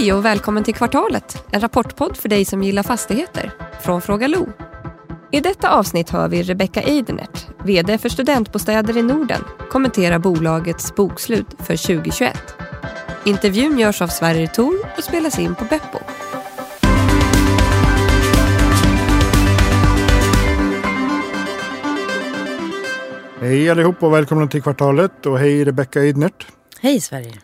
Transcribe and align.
Hej 0.00 0.12
och 0.12 0.24
välkommen 0.24 0.64
till 0.64 0.74
Kvartalet, 0.74 1.44
en 1.50 1.60
rapportpodd 1.60 2.16
för 2.16 2.28
dig 2.28 2.44
som 2.44 2.62
gillar 2.62 2.82
fastigheter, 2.82 3.52
från 3.80 4.02
Fråga 4.02 4.28
Lo. 4.28 4.48
I 5.30 5.40
detta 5.40 5.70
avsnitt 5.70 6.10
hör 6.10 6.28
vi 6.28 6.42
Rebecca 6.42 6.82
Eidenert, 6.82 7.46
VD 7.64 7.98
för 7.98 8.08
Studentbostäder 8.08 8.96
i 8.96 9.02
Norden, 9.02 9.40
kommentera 9.70 10.18
bolagets 10.18 10.94
bokslut 10.94 11.46
för 11.58 11.76
2021. 11.76 12.54
Intervjun 13.24 13.78
görs 13.78 14.02
av 14.02 14.08
Sverrir 14.08 14.46
Tor 14.46 14.74
och 14.96 15.04
spelas 15.04 15.38
in 15.38 15.54
på 15.54 15.64
Beppo. 15.64 15.98
Hej 23.40 23.70
allihop 23.70 24.02
och 24.02 24.12
välkomna 24.14 24.46
till 24.46 24.62
Kvartalet 24.62 25.26
och 25.26 25.38
hej 25.38 25.64
Rebecca 25.64 26.00
Eidnert. 26.00 26.46
Hej 26.80 27.00
Sverige. 27.00 27.34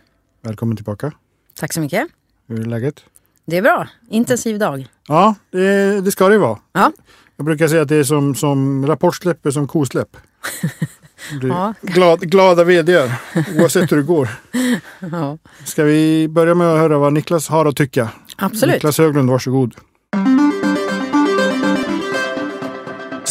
Välkommen 0.43 0.77
tillbaka. 0.77 1.13
Tack 1.55 1.73
så 1.73 1.81
mycket. 1.81 2.09
Hur 2.47 2.61
är 2.61 2.65
läget? 2.65 3.05
Det 3.47 3.57
är 3.57 3.63
bra. 3.63 3.89
Intensiv 4.11 4.59
dag. 4.59 4.89
Ja, 5.09 5.35
det, 5.51 6.01
det 6.01 6.11
ska 6.13 6.29
det 6.29 6.39
vara. 6.39 6.59
Ja. 6.73 6.93
Jag 7.37 7.47
brukar 7.47 7.69
säga 7.69 7.83
att 7.83 7.89
det 7.89 7.97
är 7.97 8.05
som, 8.05 8.35
som 8.35 8.87
rapportsläpp 8.87 9.47
är 9.47 9.51
som 9.51 9.69
kosläpp. 9.69 10.17
Ja. 11.43 11.75
glad, 11.83 12.21
glada 12.21 12.65
vd 12.65 13.13
oavsett 13.59 13.93
hur 13.93 13.97
det 13.97 14.03
går. 14.03 14.29
ja. 15.13 15.39
Ska 15.65 15.85
vi 15.85 16.29
börja 16.29 16.55
med 16.55 16.67
att 16.73 16.79
höra 16.79 16.99
vad 16.99 17.13
Niklas 17.13 17.49
har 17.49 17.67
att 17.67 17.77
tycka? 17.77 18.09
Absolut. 18.37 18.75
Niklas 18.75 18.99
Höglund, 18.99 19.31
varsågod. 19.31 19.75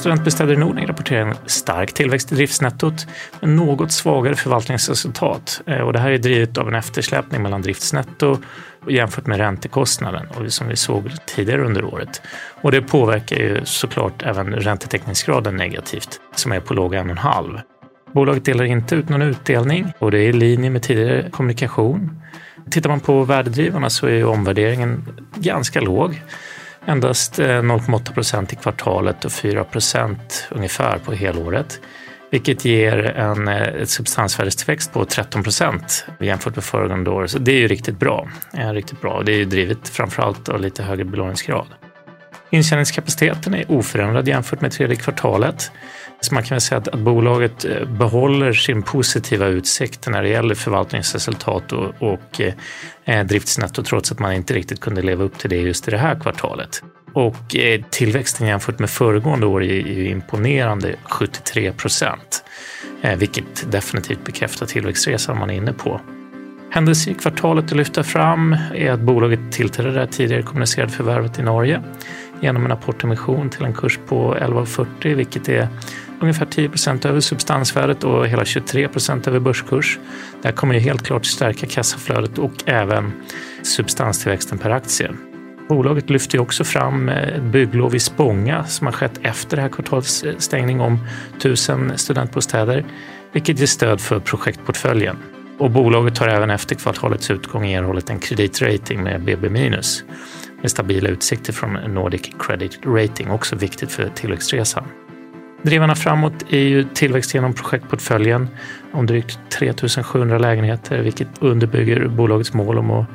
Studentbostäder 0.06 0.54
i 0.54 0.58
Norden 0.58 0.88
rapporterar 0.88 1.22
en 1.22 1.36
stark 1.46 1.94
tillväxt 1.94 2.32
i 2.32 2.36
driftsnettot 2.36 3.08
men 3.40 3.56
något 3.56 3.92
svagare 3.92 4.36
förvaltningsresultat. 4.36 5.62
Eh, 5.66 5.78
och 5.78 5.94
det 5.94 6.00
här 6.00 6.12
är 6.12 6.18
drivet 6.18 6.58
av 6.58 6.68
en 6.68 6.76
eftersläpning 6.76 7.42
mellan 7.42 7.62
driftsnetto 7.62 8.38
jämfört 8.88 9.26
med 9.26 9.38
räntekostnaden 9.38 10.28
och 10.28 10.54
som 10.54 10.68
vi 10.68 10.76
såg 10.76 11.12
tidigare 11.26 11.62
under 11.62 11.84
året. 11.84 12.22
Och 12.62 12.72
det 12.72 12.82
påverkar 12.82 13.36
ju 13.36 13.62
såklart 13.64 14.24
även 14.24 14.54
räntetäckningsgraden 14.54 15.56
negativt 15.56 16.20
som 16.36 16.52
är 16.52 16.60
på 16.60 16.74
låga 16.74 17.04
1,5. 17.04 17.60
Bolaget 18.14 18.46
delar 18.46 18.66
inte 18.66 18.96
ut 18.96 19.10
någon 19.10 19.22
utdelning 19.22 19.94
och 20.00 20.12
det 20.12 20.20
är 20.20 20.30
i 20.30 20.34
linje 20.34 20.70
med 20.70 20.84
tidigare 20.84 21.30
kommunikation. 21.30 22.22
Tittar 22.72 22.90
man 22.90 23.00
på 23.00 23.24
värdedrivarna 23.24 23.90
så 23.90 24.08
är 24.08 24.12
ju 24.12 24.26
omvärderingen 24.26 25.06
ganska 25.36 25.82
låg. 25.82 26.22
Endast 26.88 27.40
eh, 27.40 27.46
0,8 27.46 28.14
procent 28.14 28.54
i 28.54 28.56
kvartalet 28.56 29.26
och 29.26 29.32
4 29.32 29.64
procent 29.64 30.48
ungefär 30.52 30.98
på 30.98 31.14
helåret. 31.14 31.80
Vilket 32.32 32.66
ger 32.66 32.98
en 32.98 33.48
eh, 33.48 33.62
ett 33.62 33.90
substansvärdestillväxt 33.90 34.94
på 34.94 35.06
13 35.06 35.44
procent 35.44 36.06
jämfört 36.20 36.56
med 36.56 36.64
föregående 36.64 37.10
år. 37.10 37.28
Så 37.28 37.40
det 37.40 37.52
är 37.52 37.60
ju 37.60 37.68
riktigt 37.68 38.00
bra. 38.00 38.28
Eh, 38.54 38.74
riktigt 38.74 39.02
bra. 39.02 39.22
Det 39.26 39.32
är 39.32 39.38
ju 39.38 39.46
drivet 39.46 39.90
framförallt 39.90 40.50
av 40.50 40.62
lite 40.62 40.84
högre 40.84 41.06
belåningsgrad. 41.06 41.68
Intjäningskapaciteten 42.56 43.54
är 43.54 43.72
oförändrad 43.72 44.28
jämfört 44.28 44.62
med 44.62 44.72
tredje 44.72 44.96
kvartalet. 44.96 45.72
Så 46.22 46.34
man 46.34 46.44
kan 46.44 46.56
väl 46.56 46.62
säga 46.62 46.78
att, 46.78 46.88
att 46.88 47.00
bolaget 47.00 47.66
eh, 47.66 47.86
behåller 47.86 48.54
sin 48.54 48.84
positiva 48.84 49.48
utsikt 49.48 50.08
när 50.08 50.24
det 50.24 50.30
gäller 50.30 50.56
förvaltningsresultat 50.56 51.72
och, 51.72 51.94
och 52.00 52.42
eh, 52.42 52.54
eh, 53.06 53.26
driftsnetto 53.26 53.84
trots 53.84 54.12
att 54.12 54.20
man 54.20 54.34
inte 54.34 54.54
riktigt 54.54 54.80
kunde 54.80 55.02
leva 55.02 55.24
upp 55.24 55.38
till 55.38 55.50
det 55.50 55.56
just 55.56 55.88
i 55.88 55.92
det 55.92 55.98
här 55.98 56.20
kvartalet. 56.20 56.84
Och 57.14 57.56
eh, 57.56 57.82
tillväxten 57.90 58.48
jämfört 58.48 58.80
med 58.80 58.90
föregående 58.90 59.46
år 59.46 59.64
är 59.64 59.88
ju 59.88 60.10
imponerande 60.10 60.96
73 61.04 61.72
procent, 61.72 62.44
eh, 63.02 63.18
vilket 63.18 63.72
definitivt 63.72 64.26
bekräftar 64.26 64.66
tillväxtresan 64.66 65.38
man 65.40 65.50
är 65.50 65.56
inne 65.56 65.74
på. 65.74 66.02
Händelser 66.70 67.12
i 67.12 67.14
kvartalet 67.14 67.66
att 67.66 67.78
lyfta 67.78 68.04
fram 68.04 68.58
är 68.76 68.92
att 68.92 69.00
bolaget 69.00 69.40
tillträdde 69.52 69.92
det 69.92 70.08
tidigare 70.08 70.44
kommunicerade 70.44 70.92
förvärvet 70.92 71.40
i 71.40 71.42
Norge 71.42 71.84
genom 72.42 72.66
en 72.66 72.72
apportemission 72.72 73.50
till 73.50 73.66
en 73.66 73.74
kurs 73.74 74.00
på 74.08 74.36
11,40 74.36 75.16
vilket 75.16 75.50
är 75.50 75.68
ungefär 76.20 76.46
10 76.46 76.70
procent 76.70 77.06
över 77.06 77.20
substansvärdet 77.20 78.04
och 78.04 78.28
hela 78.28 78.46
23 78.46 78.88
procent 78.88 79.28
över 79.28 79.40
börskurs. 79.40 80.00
Det 80.42 80.48
här 80.48 80.56
kommer 80.56 80.74
ju 80.74 80.80
helt 80.80 81.04
klart 81.04 81.26
stärka 81.26 81.68
kassaflödet 81.68 82.38
och 82.38 82.54
även 82.66 83.12
substanstillväxten 83.64 84.58
per 84.58 84.70
aktie. 84.70 85.12
Bolaget 85.70 86.10
lyfter 86.10 86.40
också 86.40 86.64
fram 86.64 87.10
ett 87.10 87.44
bygglov 87.44 87.96
i 87.96 88.00
Spånga 88.00 88.64
som 88.64 88.88
har 88.88 88.92
skett 88.92 89.20
efter 89.22 89.56
det 89.56 89.62
här 89.62 89.70
kvartalets 89.70 90.26
stängning 90.38 90.82
om 90.82 91.00
1000 91.38 91.98
studentbostäder, 91.98 92.86
vilket 93.32 93.60
ger 93.60 93.68
stöd 93.68 94.02
för 94.02 94.20
projektportföljen. 94.20 95.18
Och 95.58 95.72
bolaget 95.72 96.18
har 96.18 96.28
även 96.28 96.50
efter 96.50 96.76
kvartalets 96.76 97.32
utgång 97.32 97.68
erhållit 97.68 98.10
en 98.10 98.20
kreditrating 98.20 99.04
med 99.04 99.22
BB- 99.22 99.50
med 100.66 100.72
stabila 100.72 101.10
utsikter 101.10 101.54
från 101.54 101.74
Nordic 101.74 102.32
Credit 102.40 102.80
Rating, 102.86 103.30
också 103.30 103.56
viktigt 103.56 103.92
för 103.92 104.10
tillväxtresan. 104.10 104.84
Drivarna 105.62 105.96
framåt 105.96 106.34
är 106.50 106.60
ju 106.60 106.84
tillväxt 106.94 107.34
genom 107.34 107.54
projektportföljen 107.54 108.48
om 108.92 109.06
drygt 109.06 109.40
3700 109.50 110.38
lägenheter, 110.38 111.02
vilket 111.02 111.28
underbygger 111.40 112.08
bolagets 112.08 112.54
mål 112.54 112.78
om 112.78 112.92
att 112.92 113.06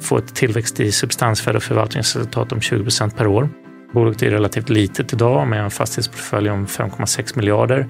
få 0.00 0.18
ett 0.18 0.34
tillväxt 0.34 0.80
i 0.80 0.92
substansvärde 0.92 1.56
och 1.56 1.62
förvaltningsresultat 1.62 2.52
om 2.52 2.60
20 2.60 2.82
procent 2.82 3.16
per 3.16 3.26
år. 3.26 3.48
Bolaget 3.92 4.22
är 4.22 4.30
relativt 4.30 4.68
litet 4.68 5.12
idag 5.12 5.48
med 5.48 5.64
en 5.64 5.70
fastighetsportfölj 5.70 6.50
om 6.50 6.66
5,6 6.66 7.36
miljarder. 7.36 7.86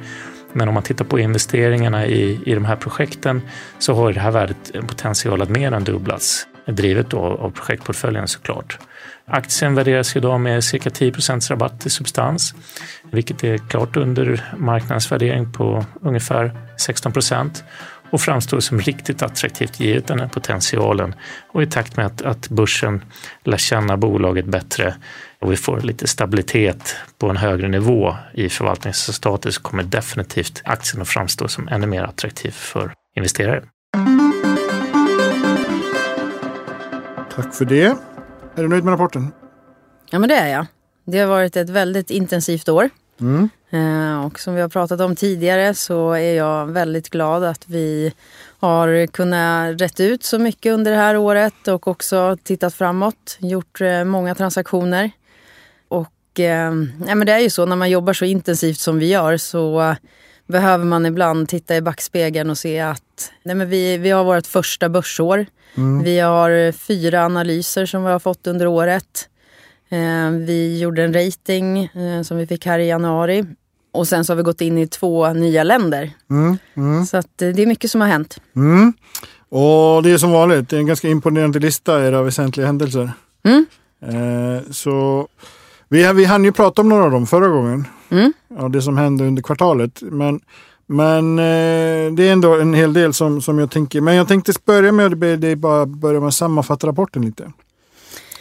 Men 0.53 0.69
om 0.69 0.75
man 0.75 0.83
tittar 0.83 1.05
på 1.05 1.19
investeringarna 1.19 2.07
i, 2.07 2.41
i 2.47 2.55
de 2.55 2.65
här 2.65 2.77
projekten 2.77 3.43
så 3.79 3.95
har 3.95 4.13
det 4.13 4.21
här 4.21 4.31
värdet 4.31 4.75
eh, 4.75 4.81
potential 4.81 5.43
att 5.43 5.49
mer 5.49 5.73
än 5.73 5.85
dubblas. 5.85 6.47
Drivet 6.67 7.11
då 7.11 7.19
av 7.19 7.51
projektportföljen 7.51 8.29
såklart. 8.29 8.79
Aktien 9.27 9.75
värderas 9.75 10.17
idag 10.17 10.41
med 10.41 10.65
cirka 10.65 10.91
10 10.91 11.13
procents 11.13 11.51
rabatt 11.51 11.87
i 11.87 11.91
substans, 11.91 12.55
vilket 13.11 13.45
är 13.45 13.59
klart 13.59 13.97
under 13.97 14.45
marknadens 14.57 15.13
värdering 15.13 15.53
på 15.53 15.85
ungefär 16.03 16.53
16 16.77 17.13
procent 17.13 17.65
och 18.11 18.21
framstår 18.21 18.61
som 18.61 18.81
riktigt 18.81 19.23
attraktivt 19.23 19.81
givet 19.81 20.07
den 20.07 20.21
här 20.21 20.29
potentialen 20.29 21.15
och 21.53 21.63
i 21.63 21.67
takt 21.67 21.97
med 21.97 22.07
att, 22.07 22.23
att 22.23 22.49
börsen 22.49 23.05
lär 23.45 23.57
känna 23.57 23.97
bolaget 23.97 24.47
bättre 24.47 24.95
och 25.41 25.53
vi 25.53 25.57
får 25.57 25.81
lite 25.81 26.07
stabilitet 26.07 26.97
på 27.19 27.31
en 27.31 27.37
högre 27.37 27.69
nivå 27.69 28.17
i 28.35 28.49
förvaltningsresultatet 28.49 29.55
så 29.55 29.63
kommer 29.63 29.83
definitivt 29.83 30.63
aktien 30.65 31.03
att 31.03 31.09
framstå 31.09 31.49
som 31.49 31.69
ännu 31.69 31.87
mer 31.87 32.03
attraktiv 32.03 32.51
för 32.51 32.93
investerare. 33.17 33.63
Tack 37.37 37.55
för 37.55 37.65
det. 37.65 37.85
Är 38.55 38.63
du 38.63 38.69
nöjd 38.69 38.85
med 38.85 38.93
rapporten? 38.93 39.33
Ja 40.11 40.19
men 40.19 40.29
det 40.29 40.35
är 40.35 40.49
jag. 40.53 40.67
Det 41.05 41.19
har 41.19 41.27
varit 41.27 41.57
ett 41.57 41.71
väldigt 41.71 42.11
intensivt 42.11 42.69
år. 42.69 42.91
Mm. 43.21 43.49
Eh, 43.71 44.25
Och 44.27 44.41
som 44.41 44.55
vi 44.55 44.61
har 44.61 44.69
pratat 44.69 45.01
om 45.01 45.17
tidigare 45.17 45.75
så 45.75 46.13
är 46.13 46.35
jag 46.35 46.67
väldigt 46.67 47.11
glad 47.11 47.45
att 47.45 47.69
vi 47.69 48.13
har 48.59 49.07
kunnat 49.07 49.81
rätt 49.81 50.01
ut 50.01 50.25
så 50.25 50.39
mycket 50.39 50.73
under 50.73 50.91
det 50.91 50.97
här 50.97 51.17
året 51.17 51.69
och 51.69 51.89
också 51.89 52.37
tittat 52.43 52.75
framåt. 52.75 53.37
Gjort 53.41 53.81
eh, 53.81 54.05
många 54.05 54.35
transaktioner. 54.35 55.11
Och 55.89 56.41
eh, 56.41 56.73
ja, 57.07 57.15
men 57.15 57.27
det 57.27 57.33
är 57.33 57.39
ju 57.39 57.51
så 57.51 57.67
när 57.67 57.77
man 57.77 57.91
jobbar 57.91 58.13
så 58.13 58.25
intensivt 58.25 58.79
som 58.79 58.99
vi 58.99 59.07
gör 59.09 59.37
så 59.37 59.97
behöver 60.47 60.85
man 60.85 61.07
ibland 61.07 61.49
titta 61.49 61.77
i 61.77 61.81
backspegeln 61.81 62.51
och 62.51 62.59
se 62.59 62.81
att 62.81 63.33
nej, 63.43 63.55
men 63.55 63.69
vi, 63.69 63.99
vi 63.99 64.11
har 64.11 64.25
vårt 64.25 64.47
första 64.47 64.89
börsår. 64.89 65.47
Vi 66.05 66.19
har 66.19 66.73
fyra 66.73 67.25
analyser 67.25 67.87
som 67.87 68.05
vi 68.05 68.11
har 68.11 68.19
fått 68.19 68.47
under 68.47 68.67
året. 68.67 69.29
Eh, 69.89 70.31
vi 70.31 70.79
gjorde 70.81 71.05
en 71.05 71.15
rating 71.15 71.85
eh, 71.85 72.23
som 72.23 72.37
vi 72.37 72.47
fick 72.47 72.67
här 72.67 72.79
i 72.79 72.89
januari. 72.89 73.45
Och 73.93 74.09
sen 74.09 74.25
så 74.25 74.33
har 74.33 74.37
vi 74.37 74.43
gått 74.43 74.61
in 74.61 74.79
i 74.79 74.87
två 74.87 75.33
nya 75.33 75.63
länder. 75.63 76.11
Mm. 76.31 76.59
Mm. 76.77 77.07
Så 77.07 77.17
att, 77.17 77.43
eh, 77.43 77.49
det 77.49 77.63
är 77.63 77.67
mycket 77.67 77.91
som 77.91 78.01
har 78.01 78.09
hänt. 78.09 78.39
Mm. 78.57 78.93
Och 79.49 80.03
det 80.03 80.11
är 80.11 80.19
som 80.19 80.33
vanligt, 80.33 80.69
det 80.69 80.77
är 80.77 80.81
en 80.81 80.87
ganska 80.87 81.09
imponerande 81.09 81.59
lista 81.59 82.07
era 82.07 82.23
väsentliga 82.23 82.67
händelser. 82.67 83.13
Mm. 83.45 83.67
Eh, 84.03 84.63
så 84.71 85.29
vi, 85.89 86.13
vi 86.13 86.25
hann 86.25 86.45
ju 86.45 86.53
prata 86.53 86.83
om 86.83 86.89
några 86.89 87.05
av 87.05 87.11
dem 87.11 87.27
förra 87.27 87.49
gången. 87.49 87.85
Mm. 88.11 88.33
Ja, 88.59 88.69
det 88.69 88.83
som 88.83 88.97
hände 88.97 89.25
under 89.25 89.43
kvartalet. 89.43 90.03
Men, 90.03 90.41
men 90.87 91.39
eh, 91.39 92.13
det 92.13 92.29
är 92.29 92.33
ändå 92.33 92.55
en 92.61 92.75
hel 92.75 92.93
del 92.93 93.13
som, 93.13 93.43
som 93.43 93.59
jag 93.59 93.71
tänker. 93.71 94.01
Men 94.01 94.15
jag 94.15 94.29
tänkte 94.29 94.53
börja 94.65 94.93
med 94.93 95.19
det 95.19 95.49
är 95.49 95.57
bara 95.57 95.87
börja 95.87 96.21
med 96.21 96.29
att 96.29 96.35
sammanfatta 96.35 96.87
rapporten 96.87 97.23
lite. 97.23 97.53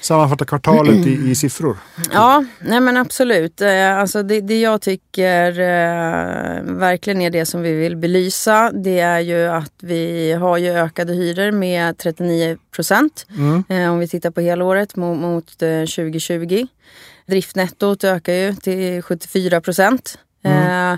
Sammanfatta 0.01 0.45
kvartalet 0.45 1.07
i, 1.07 1.29
i 1.29 1.35
siffror. 1.35 1.77
Ja, 2.13 2.45
nej 2.59 2.79
men 2.79 2.97
absolut. 2.97 3.61
Eh, 3.61 3.99
Alltså 3.99 4.23
det, 4.23 4.41
det 4.41 4.59
jag 4.59 4.81
tycker 4.81 5.51
eh, 5.59 6.63
verkligen 6.63 7.21
är 7.21 7.29
det 7.29 7.45
som 7.45 7.61
vi 7.61 7.73
vill 7.73 7.97
belysa. 7.97 8.71
Det 8.71 8.99
är 8.99 9.19
ju 9.19 9.45
att 9.45 9.73
vi 9.81 10.31
har 10.33 10.57
ju 10.57 10.69
ökade 10.69 11.13
hyror 11.13 11.51
med 11.51 11.97
39 11.97 12.57
procent. 12.75 13.25
Mm. 13.37 13.63
Eh, 13.69 13.91
om 13.91 13.99
vi 13.99 14.07
tittar 14.07 14.31
på 14.31 14.41
helåret 14.41 14.95
mot, 14.95 15.19
mot 15.19 15.61
eh, 15.61 15.79
2020. 15.79 16.67
Driftnettot 17.25 18.03
ökar 18.03 18.33
ju 18.33 18.53
till 18.53 19.01
74 19.01 19.61
procent. 19.61 20.17
Eh, 20.43 20.95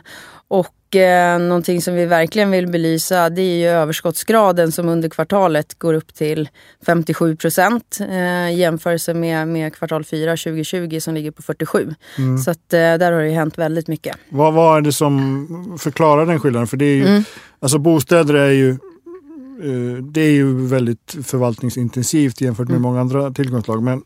och 0.47 0.95
eh, 0.95 1.39
någonting 1.39 1.81
som 1.81 1.95
vi 1.95 2.05
verkligen 2.05 2.51
vill 2.51 2.67
belysa 2.67 3.29
det 3.29 3.41
är 3.41 3.57
ju 3.57 3.67
överskottsgraden 3.67 4.71
som 4.71 4.89
under 4.89 5.09
kvartalet 5.09 5.79
går 5.79 5.93
upp 5.93 6.13
till 6.13 6.49
57 6.85 7.35
procent 7.35 7.97
eh, 8.09 8.55
jämförelse 8.55 9.13
med, 9.13 9.47
med 9.47 9.75
kvartal 9.75 10.03
4 10.03 10.31
2020 10.31 10.99
som 10.99 11.13
ligger 11.13 11.31
på 11.31 11.41
47. 11.41 11.95
Mm. 12.17 12.37
Så 12.37 12.51
att, 12.51 12.73
eh, 12.73 12.79
där 12.79 13.11
har 13.11 13.21
det 13.21 13.29
hänt 13.29 13.57
väldigt 13.57 13.87
mycket. 13.87 14.17
Vad, 14.29 14.53
vad 14.53 14.77
är 14.77 14.81
det 14.81 14.93
som 14.93 15.77
förklarar 15.79 16.25
den 16.25 16.39
skillnaden? 16.39 16.67
För 16.67 16.77
det 16.77 16.85
är 16.85 16.95
ju, 16.95 17.07
mm. 17.07 17.23
alltså 17.59 17.77
bostäder 17.77 18.33
är 18.33 18.51
ju 18.51 18.69
eh, 18.69 20.03
det 20.03 20.21
är 20.21 20.31
ju 20.31 20.67
väldigt 20.67 21.17
förvaltningsintensivt 21.23 22.41
jämfört 22.41 22.67
med 22.67 22.77
mm. 22.77 22.81
många 22.81 23.01
andra 23.01 23.31
tillgångslag. 23.31 23.83
Men 23.83 24.03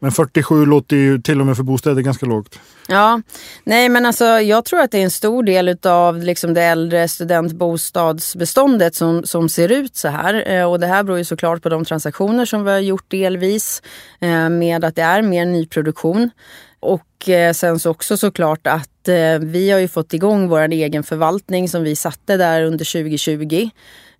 men 0.00 0.12
47 0.12 0.66
låter 0.66 0.96
ju 0.96 1.18
till 1.18 1.40
och 1.40 1.46
med 1.46 1.56
för 1.56 1.62
bostäder 1.62 2.02
ganska 2.02 2.26
lågt. 2.26 2.60
Ja, 2.88 3.22
nej 3.64 3.88
men 3.88 4.06
alltså 4.06 4.24
jag 4.24 4.64
tror 4.64 4.80
att 4.80 4.90
det 4.90 4.98
är 4.98 5.02
en 5.02 5.10
stor 5.10 5.42
del 5.42 5.76
av 5.82 6.18
liksom 6.18 6.54
det 6.54 6.62
äldre 6.62 7.08
studentbostadsbeståndet 7.08 8.94
som, 8.94 9.24
som 9.24 9.48
ser 9.48 9.72
ut 9.72 9.96
så 9.96 10.08
här. 10.08 10.50
Eh, 10.50 10.70
och 10.70 10.80
det 10.80 10.86
här 10.86 11.02
beror 11.02 11.18
ju 11.18 11.24
såklart 11.24 11.62
på 11.62 11.68
de 11.68 11.84
transaktioner 11.84 12.44
som 12.44 12.64
vi 12.64 12.70
har 12.70 12.78
gjort 12.78 13.10
delvis 13.10 13.82
eh, 14.20 14.48
med 14.48 14.84
att 14.84 14.96
det 14.96 15.02
är 15.02 15.22
mer 15.22 15.46
nyproduktion. 15.46 16.30
Och 16.80 17.28
eh, 17.28 17.52
sen 17.52 17.78
så 17.78 17.90
också 17.90 18.16
såklart 18.16 18.66
att 18.66 19.08
eh, 19.08 19.38
vi 19.40 19.70
har 19.70 19.78
ju 19.78 19.88
fått 19.88 20.14
igång 20.14 20.48
vår 20.48 20.60
egen 20.60 21.02
förvaltning 21.02 21.68
som 21.68 21.82
vi 21.82 21.96
satte 21.96 22.36
där 22.36 22.62
under 22.62 22.84
2020. 22.84 23.70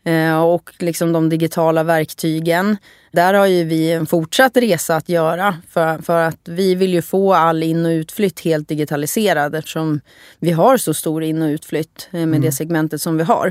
Eh, 0.04 0.42
och 0.42 0.70
liksom 0.78 1.12
de 1.12 1.28
digitala 1.28 1.82
verktygen. 1.82 2.76
Där 3.12 3.34
har 3.34 3.46
ju 3.46 3.64
vi 3.64 3.92
en 3.92 4.06
fortsatt 4.06 4.56
resa 4.56 4.96
att 4.96 5.08
göra 5.08 5.56
för, 5.70 5.98
för 5.98 6.20
att 6.20 6.38
vi 6.44 6.74
vill 6.74 6.94
ju 6.94 7.02
få 7.02 7.34
all 7.34 7.62
in 7.62 7.86
och 7.86 7.90
utflytt 7.90 8.40
helt 8.40 8.68
digitaliserad 8.68 9.54
eftersom 9.54 10.00
vi 10.38 10.50
har 10.50 10.76
så 10.76 10.94
stor 10.94 11.22
in 11.22 11.42
och 11.42 11.46
utflytt 11.46 12.08
eh, 12.10 12.18
med 12.18 12.22
mm. 12.22 12.40
det 12.40 12.52
segmentet 12.52 13.02
som 13.02 13.16
vi 13.16 13.22
har. 13.22 13.46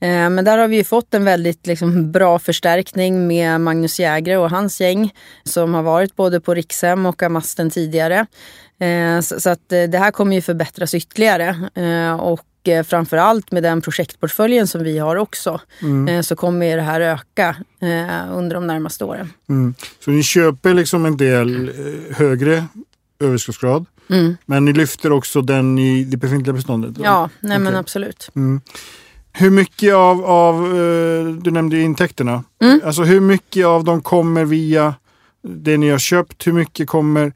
Eh, 0.00 0.30
men 0.30 0.44
där 0.44 0.58
har 0.58 0.68
vi 0.68 0.76
ju 0.76 0.84
fått 0.84 1.14
en 1.14 1.24
väldigt 1.24 1.66
liksom, 1.66 2.12
bra 2.12 2.38
förstärkning 2.38 3.26
med 3.26 3.60
Magnus 3.60 4.00
Jägre 4.00 4.36
och 4.38 4.50
hans 4.50 4.80
gäng 4.80 5.14
som 5.44 5.74
har 5.74 5.82
varit 5.82 6.16
både 6.16 6.40
på 6.40 6.54
Rikshem 6.54 7.06
och 7.06 7.22
Amasten 7.22 7.70
tidigare. 7.70 8.26
Så 9.22 9.50
att 9.50 9.68
det 9.68 9.98
här 9.98 10.10
kommer 10.10 10.36
ju 10.36 10.42
förbättras 10.42 10.94
ytterligare. 10.94 11.56
Och 12.20 12.47
eh, 12.68 12.82
framförallt 12.82 13.52
med 13.52 13.62
den 13.62 13.82
projektportföljen 13.82 14.66
som 14.66 14.84
vi 14.84 14.98
har 14.98 15.16
också 15.16 15.60
mm. 15.82 16.08
eh, 16.08 16.22
så 16.22 16.36
kommer 16.36 16.76
det 16.76 16.82
här 16.82 17.00
öka 17.00 17.56
eh, 17.80 18.36
under 18.36 18.54
de 18.54 18.66
närmaste 18.66 19.04
åren. 19.04 19.32
Mm. 19.48 19.74
Så 20.04 20.10
ni 20.10 20.22
köper 20.22 20.74
liksom 20.74 21.06
en 21.06 21.16
del 21.16 21.72
högre 22.10 22.64
överskottsgrad 23.20 23.86
mm. 24.10 24.36
men 24.46 24.64
ni 24.64 24.72
lyfter 24.72 25.12
också 25.12 25.42
den 25.42 25.78
i 25.78 26.04
det 26.04 26.16
befintliga 26.16 26.54
beståndet? 26.54 26.94
Ja, 26.98 27.30
nej 27.40 27.50
okay. 27.50 27.64
men 27.64 27.76
absolut. 27.76 28.30
Mm. 28.36 28.60
Hur 29.32 29.50
mycket 29.50 29.94
av, 29.94 30.24
av 30.24 30.62
du 31.42 31.50
nämnde 31.50 31.80
intäkterna, 31.80 32.44
mm. 32.62 32.80
alltså 32.84 33.02
hur 33.02 33.20
mycket 33.20 33.66
av 33.66 33.84
dem 33.84 34.02
kommer 34.02 34.44
via 34.44 34.94
det 35.42 35.76
ni 35.76 35.90
har 35.90 35.98
köpt? 35.98 36.46
Hur 36.46 36.52
mycket 36.52 36.88
kommer 36.88 37.32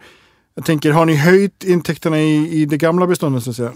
jag 0.54 0.64
tänker, 0.64 0.90
har 0.90 1.06
ni 1.06 1.14
höjt 1.14 1.64
intäkterna 1.64 2.20
i, 2.20 2.60
i 2.62 2.64
det 2.64 2.76
gamla 2.76 3.06
beståndet 3.06 3.42
så 3.42 3.50
att 3.50 3.56
säga? 3.56 3.72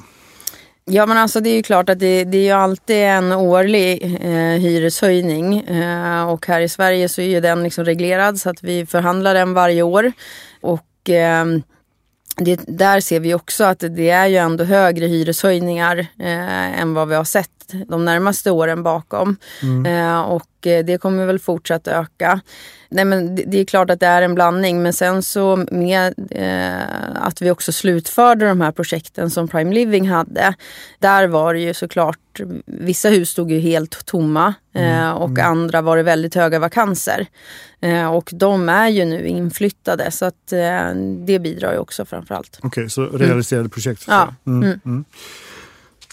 Ja 0.91 1.07
men 1.07 1.17
alltså 1.19 1.41
det 1.41 1.51
är 1.51 1.55
ju 1.55 1.63
klart 1.63 1.89
att 1.89 1.99
det, 1.99 2.25
det 2.25 2.39
är 2.39 2.43
ju 2.43 2.51
alltid 2.51 2.97
en 2.97 3.33
årlig 3.33 4.05
eh, 4.05 4.61
hyreshöjning 4.61 5.59
eh, 5.61 6.31
och 6.31 6.47
här 6.47 6.61
i 6.61 6.69
Sverige 6.69 7.09
så 7.09 7.21
är 7.21 7.27
ju 7.27 7.41
den 7.41 7.63
liksom 7.63 7.85
reglerad 7.85 8.41
så 8.41 8.51
att 8.51 8.63
vi 8.63 8.87
förhandlar 8.87 9.35
den 9.35 9.55
varje 9.55 9.83
år. 9.83 10.13
Och 10.61 11.11
eh, 11.11 11.45
det, 12.37 12.61
där 12.69 13.01
ser 13.01 13.21
vi 13.21 13.35
också 13.35 13.65
att 13.65 13.79
det 13.81 14.11
är 14.11 14.27
ju 14.27 14.37
ändå 14.37 14.65
högre 14.65 15.07
hyreshöjningar 15.07 15.99
eh, 15.99 16.81
än 16.81 16.95
vad 16.95 17.09
vi 17.09 17.15
har 17.15 17.25
sett 17.25 17.56
de 17.89 18.05
närmaste 18.05 18.51
åren 18.51 18.83
bakom. 18.83 19.37
Mm. 19.63 19.87
Eh, 19.87 20.21
och 20.21 20.67
eh, 20.67 20.85
det 20.85 20.99
kommer 20.99 21.27
väl 21.27 21.39
fortsatt 21.39 21.89
öka. 21.89 22.41
Nej, 22.89 23.05
men 23.05 23.35
det 23.35 23.61
är 23.61 23.65
klart 23.65 23.91
att 23.91 24.01
det 24.01 24.07
är 24.07 24.23
en 24.23 24.35
blandning 24.35 24.83
men 24.83 24.93
sen 24.93 25.23
så 25.23 25.65
med 25.71 26.15
eh, 26.31 27.23
att 27.23 27.43
vi 27.43 27.51
också 27.51 27.73
slutförde 27.73 28.49
de 28.49 28.61
här 28.61 28.73
projekten 28.73 29.31
som 29.31 29.49
Prime 29.49 29.75
Living 29.75 30.09
hade. 30.09 30.55
Där 30.99 31.27
var 31.27 31.55
det 31.55 31.61
ju 31.61 31.75
såklart, 31.75 32.41
vissa 32.67 33.09
hus 33.09 33.31
stod 33.31 33.51
ju 33.51 33.59
helt 33.59 34.07
tomma 34.07 34.55
eh, 34.75 34.99
mm, 34.99 35.15
och 35.15 35.31
mm. 35.31 35.51
andra 35.51 35.83
var 35.83 35.97
det 35.97 36.03
väldigt 36.03 36.35
höga 36.35 36.59
vakanser. 36.59 37.27
Eh, 37.81 38.15
och 38.15 38.31
de 38.33 38.69
är 38.69 38.89
ju 38.89 39.05
nu 39.05 39.27
inflyttade 39.27 40.11
så 40.11 40.25
att 40.25 40.53
eh, 40.53 40.95
det 41.27 41.39
bidrar 41.39 41.73
ju 41.73 41.79
också 41.79 42.05
framförallt. 42.05 42.59
Okej, 42.59 42.69
okay, 42.69 42.89
så 42.89 43.07
realiserade 43.07 43.61
mm. 43.61 43.71
projekt? 43.71 44.05
Ja. 44.09 44.35
Mm, 44.47 44.63
mm. 44.63 44.81
Mm. 44.85 45.05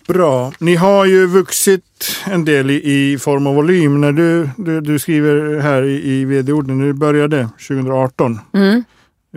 Bra. 0.07 0.51
Ni 0.59 0.75
har 0.75 1.05
ju 1.05 1.27
vuxit 1.27 1.83
en 2.25 2.45
del 2.45 2.71
i, 2.71 3.11
i 3.11 3.17
form 3.17 3.47
av 3.47 3.55
volym. 3.55 4.01
När 4.01 4.11
du, 4.11 4.49
du, 4.57 4.81
du 4.81 4.99
skriver 4.99 5.59
här 5.59 5.83
i, 5.83 6.11
i 6.11 6.25
vd-orden, 6.25 6.77
när 6.77 6.85
du 6.85 6.93
började 6.93 7.49
2018. 7.67 8.39
Mm. 8.53 8.83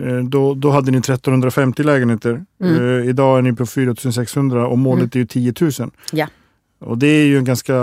Eh, 0.01 0.17
då, 0.17 0.53
då 0.53 0.69
hade 0.69 0.91
ni 0.91 0.97
1350 0.97 1.83
lägenheter. 1.83 2.45
Mm. 2.63 2.75
Eh, 2.75 3.09
idag 3.09 3.37
är 3.37 3.41
ni 3.41 3.53
på 3.53 3.65
4600 3.65 4.67
och 4.67 4.77
målet 4.77 5.15
mm. 5.15 5.27
är 5.33 5.35
ju 5.37 5.53
10 5.53 5.53
000. 5.79 5.91
Ja. 6.11 6.27
Och 6.79 6.97
det 6.97 7.07
är 7.07 7.25
ju 7.25 7.37
en 7.37 7.45
ganska, 7.45 7.73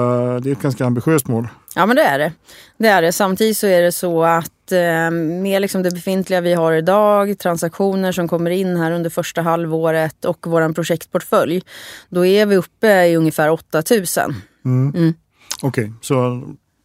det 0.40 0.50
är 0.50 0.52
ett 0.52 0.62
ganska 0.62 0.86
ambitiöst 0.86 1.28
mål. 1.28 1.48
Ja 1.74 1.86
men 1.86 1.96
det 1.96 2.02
är 2.02 2.18
det. 2.18 2.32
det, 2.78 2.88
är 2.88 3.02
det. 3.02 3.12
Samtidigt 3.12 3.56
så 3.56 3.66
är 3.66 3.82
det 3.82 3.92
så 3.92 4.22
att 4.22 4.72
eh, 4.72 5.10
med 5.10 5.62
liksom 5.62 5.82
det 5.82 5.90
befintliga 5.90 6.40
vi 6.40 6.54
har 6.54 6.72
idag, 6.72 7.38
transaktioner 7.38 8.12
som 8.12 8.28
kommer 8.28 8.50
in 8.50 8.76
här 8.76 8.92
under 8.92 9.10
första 9.10 9.42
halvåret 9.42 10.24
och 10.24 10.46
vår 10.46 10.72
projektportfölj. 10.72 11.62
Då 12.08 12.26
är 12.26 12.46
vi 12.46 12.56
uppe 12.56 13.04
i 13.04 13.16
ungefär 13.16 13.50
8000. 13.50 14.34
Mm. 14.64 14.94
Mm. 14.94 15.14
Okej, 15.62 15.84
okay, 15.84 15.94
så 16.00 16.42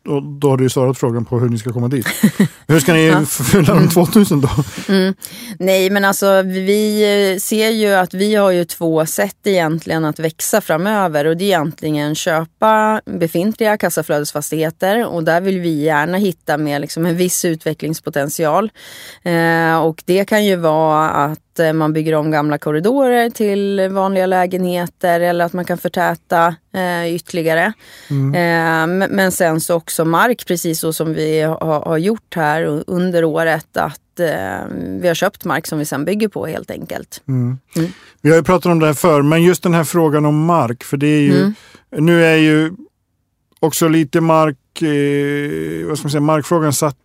och 0.09 0.23
då 0.23 0.50
har 0.50 0.57
du 0.57 0.63
ju 0.63 0.69
svarat 0.69 0.97
frågan 0.97 1.25
på 1.25 1.39
hur 1.39 1.50
ni 1.50 1.57
ska 1.57 1.73
komma 1.73 1.88
dit. 1.88 2.07
hur 2.67 2.79
ska 2.79 2.94
ni 2.94 3.07
ja. 3.07 3.25
fylla 3.25 3.73
de 3.73 3.89
2000 3.89 4.41
då? 4.41 4.50
Mm. 4.88 5.13
Nej 5.59 5.89
men 5.89 6.06
alltså 6.06 6.41
vi 6.41 7.38
ser 7.41 7.69
ju 7.69 7.94
att 7.94 8.13
vi 8.13 8.35
har 8.35 8.51
ju 8.51 8.65
två 8.65 9.06
sätt 9.06 9.38
egentligen 9.44 10.06
att 10.06 10.19
växa 10.19 10.61
framöver 10.61 11.25
och 11.25 11.38
det 11.38 11.44
är 11.44 11.47
egentligen 11.47 12.15
köpa 12.15 13.01
befintliga 13.06 13.77
kassaflödesfastigheter 13.77 15.07
och 15.07 15.23
där 15.23 15.41
vill 15.41 15.59
vi 15.59 15.83
gärna 15.83 16.17
hitta 16.17 16.57
med 16.57 16.81
liksom 16.81 17.05
en 17.05 17.17
viss 17.17 17.45
utvecklingspotential. 17.45 18.71
Eh, 19.23 19.77
och 19.77 20.03
det 20.05 20.25
kan 20.25 20.45
ju 20.45 20.55
vara 20.55 21.09
att 21.09 21.49
Eh, 21.59 21.73
man 21.73 21.94
bygger 21.94 22.15
om 22.15 22.31
gamla 22.31 22.57
korridorer 22.57 23.29
till 23.29 23.89
vanliga 23.91 24.25
lägenheter 24.25 25.19
eller 25.19 25.45
att 25.45 25.53
man 25.53 25.65
kan 25.65 25.77
förtäta 25.77 26.55
eh, 26.74 27.15
ytterligare. 27.15 27.74
Mm. 28.10 28.34
Eh, 28.34 29.07
men 29.10 29.31
sen 29.31 29.62
så 29.62 29.75
också 29.75 30.05
mark, 30.05 30.45
precis 30.48 30.79
så 30.79 30.93
som 30.93 31.13
vi 31.13 31.41
har, 31.41 31.86
har 31.86 31.98
gjort 31.98 32.36
här 32.36 32.84
under 32.88 33.24
året. 33.24 33.77
att 33.77 34.19
eh, 34.19 34.67
Vi 35.01 35.07
har 35.07 35.15
köpt 35.15 35.45
mark 35.45 35.67
som 35.67 35.79
vi 35.79 35.86
sen 35.86 36.05
bygger 36.05 36.27
på 36.27 36.45
helt 36.45 36.72
enkelt. 36.72 37.22
Mm. 37.27 37.57
Mm. 37.75 37.91
Vi 38.22 38.29
har 38.29 38.38
ju 38.38 38.43
pratat 38.43 38.72
om 38.72 38.79
det 38.79 38.86
här 38.86 38.93
förr, 38.93 39.22
men 39.22 39.43
just 39.43 39.63
den 39.63 39.74
här 39.74 39.84
frågan 39.84 40.25
om 40.25 40.45
mark. 40.45 40.84
För 40.84 40.98
det 40.98 41.07
är 41.07 41.22
ju, 41.22 41.38
mm. 41.38 41.53
nu 41.91 42.25
är 42.25 42.36
ju 42.36 42.72
också 43.60 43.88
lite 43.88 44.22
mark, 44.22 44.81
eh, 44.81 45.88
vad 45.88 45.98
ska 45.98 46.05
man 46.05 46.12
säga, 46.12 46.22
markfrågan 46.22 46.74
satt 46.74 46.95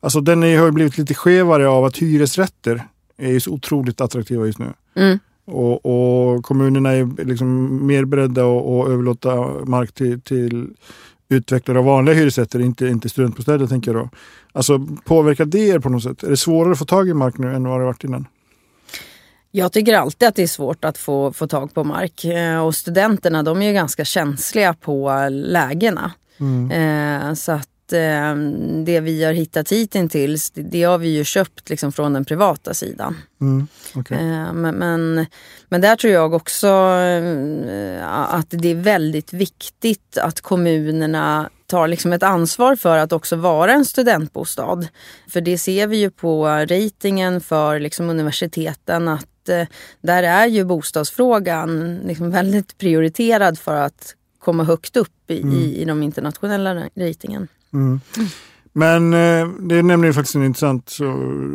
Alltså 0.00 0.20
den 0.20 0.42
är, 0.42 0.58
har 0.58 0.70
blivit 0.70 0.98
lite 0.98 1.14
skevare 1.14 1.68
av 1.68 1.84
att 1.84 1.96
hyresrätter 1.96 2.86
är 3.18 3.30
ju 3.30 3.40
så 3.40 3.50
otroligt 3.50 4.00
attraktiva 4.00 4.46
just 4.46 4.58
nu. 4.58 4.72
Mm. 4.94 5.18
Och, 5.44 5.86
och, 5.86 6.44
kommunerna 6.44 6.90
är 6.90 7.24
liksom 7.24 7.78
mer 7.86 8.04
beredda 8.04 8.42
att, 8.42 8.88
överlåta 8.88 9.36
mark 9.64 9.92
till, 9.92 10.20
till 10.20 10.68
utvecklare 11.28 11.78
av 11.78 11.84
vanliga 11.84 12.14
hyresrätter, 12.14 12.60
inte, 12.60 12.86
inte 12.86 13.08
studentbostäder 13.08 13.66
tänker 13.66 13.94
jag 13.94 14.04
då. 14.04 14.10
Alltså 14.52 14.86
påverkar 15.04 15.44
det 15.44 15.58
er 15.58 15.78
på 15.78 15.88
något 15.88 16.02
sätt? 16.02 16.22
Är 16.22 16.30
det 16.30 16.36
svårare 16.36 16.72
att 16.72 16.78
få 16.78 16.84
tag 16.84 17.08
i 17.08 17.14
mark 17.14 17.38
nu 17.38 17.54
än 17.54 17.68
vad 17.68 17.80
det 17.80 17.84
varit 17.84 18.04
innan? 18.04 18.26
Jag 19.50 19.72
tycker 19.72 19.94
alltid 19.94 20.28
att 20.28 20.34
det 20.34 20.42
är 20.42 20.46
svårt 20.46 20.84
att 20.84 20.98
få, 20.98 21.32
få 21.32 21.46
tag 21.46 21.74
på 21.74 21.84
mark 21.84 22.24
eh, 22.24 22.66
och 22.66 22.74
studenterna 22.74 23.42
de 23.42 23.62
är 23.62 23.66
ju 23.66 23.72
ganska 23.72 24.04
känsliga 24.04 24.74
på 24.74 25.28
lägena. 25.30 26.12
Mm. 26.40 26.70
Eh, 26.70 27.34
så 27.34 27.52
att 27.52 27.68
eh, 27.92 28.34
det 28.84 29.00
vi 29.00 29.24
har 29.24 29.32
hittat 29.32 29.72
hittills, 29.72 30.50
det, 30.50 30.62
det 30.62 30.82
har 30.82 30.98
vi 30.98 31.08
ju 31.08 31.24
köpt 31.24 31.70
liksom 31.70 31.92
från 31.92 32.12
den 32.12 32.24
privata 32.24 32.74
sidan. 32.74 33.16
Mm, 33.40 33.66
okay. 33.94 34.18
eh, 34.18 34.52
men, 34.52 34.74
men, 34.74 35.26
men, 35.68 35.80
där 35.80 35.96
tror 35.96 36.12
jag 36.12 36.34
också 36.34 36.66
eh, 36.66 38.34
att 38.34 38.46
det 38.50 38.68
är 38.68 38.74
väldigt 38.74 39.32
viktigt 39.32 40.18
att 40.18 40.40
kommunerna 40.40 41.50
tar 41.66 41.88
liksom 41.88 42.12
ett 42.12 42.22
ansvar 42.22 42.76
för 42.76 42.98
att 42.98 43.12
också 43.12 43.36
vara 43.36 43.72
en 43.72 43.84
studentbostad. 43.84 44.86
För 45.28 45.40
det 45.40 45.58
ser 45.58 45.86
vi 45.86 45.96
ju 45.96 46.10
på 46.10 46.46
ratingen 46.46 47.40
för 47.40 47.80
liksom 47.80 48.10
universiteten 48.10 49.08
att 49.08 49.48
eh, 49.48 49.66
där 50.00 50.22
är 50.22 50.46
ju 50.46 50.64
bostadsfrågan 50.64 52.00
liksom 52.04 52.30
väldigt 52.30 52.78
prioriterad 52.78 53.58
för 53.58 53.74
att 53.74 54.14
komma 54.38 54.64
högt 54.64 54.96
upp 54.96 55.30
i, 55.30 55.40
mm. 55.40 55.54
i, 55.54 55.76
i 55.76 55.84
de 55.84 56.02
internationella 56.02 56.88
ratingen. 56.94 57.48
Mm. 57.74 58.00
Men 58.72 59.12
eh, 59.12 59.48
det 59.60 59.76
är 59.76 59.82
nämligen 59.82 60.14
faktiskt 60.14 60.34
en 60.36 60.44
intressant, 60.44 60.88
så, 60.88 61.04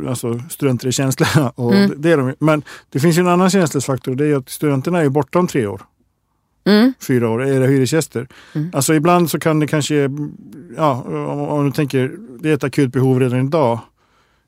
alltså 0.10 0.40
studenter 0.50 0.88
är 0.88 0.92
känsliga. 0.92 1.50
Och 1.56 1.74
mm. 1.74 1.94
det 2.02 2.12
är 2.12 2.18
de, 2.18 2.36
men 2.40 2.64
det 2.90 3.00
finns 3.00 3.18
ju 3.18 3.20
en 3.20 3.28
annan 3.28 3.50
känslighetsfaktor, 3.50 4.16
det 4.16 4.28
är 4.28 4.36
att 4.36 4.50
studenterna 4.50 5.02
är 5.02 5.10
borta 5.10 5.40
om 5.40 5.48
tre 5.48 5.68
år. 5.68 5.82
Mm. 6.66 6.94
fyra 7.02 7.30
år, 7.30 7.46
era 7.46 7.66
hyresgäster. 7.66 8.28
Mm. 8.56 8.70
Alltså 8.74 8.94
ibland 8.94 9.30
så 9.30 9.40
kan 9.40 9.60
det 9.60 9.68
kanske, 9.68 10.10
ja, 10.78 11.04
om, 11.08 11.40
om 11.40 11.66
du 11.66 11.72
tänker, 11.72 12.12
det 12.40 12.50
är 12.50 12.54
ett 12.54 12.64
akut 12.64 12.92
behov 12.92 13.20
redan 13.20 13.48
idag. 13.48 13.80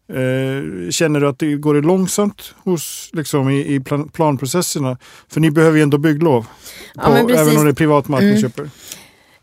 Eh, 0.10 0.89
känner 0.89 1.19
du 1.19 1.27
att 1.27 1.39
det 1.39 1.55
går 1.55 1.74
det 1.74 1.81
långsamt 1.81 2.55
hos, 2.57 3.10
liksom, 3.13 3.50
i, 3.50 3.75
i 3.75 3.79
plan, 3.79 4.10
planprocesserna? 4.10 4.98
För 5.27 5.39
ni 5.39 5.51
behöver 5.51 5.77
ju 5.77 5.84
ändå 5.84 5.98
bygglov. 5.98 6.45
Ja, 6.95 7.01
På, 7.01 7.27
precis. 7.27 7.48
även 7.48 7.57
om 7.57 7.63
det 7.63 7.72
är 7.72 7.75
privat 7.75 8.07
mark 8.07 8.22
ni 8.22 8.29
Mm. 8.29 8.41
köper. 8.41 8.69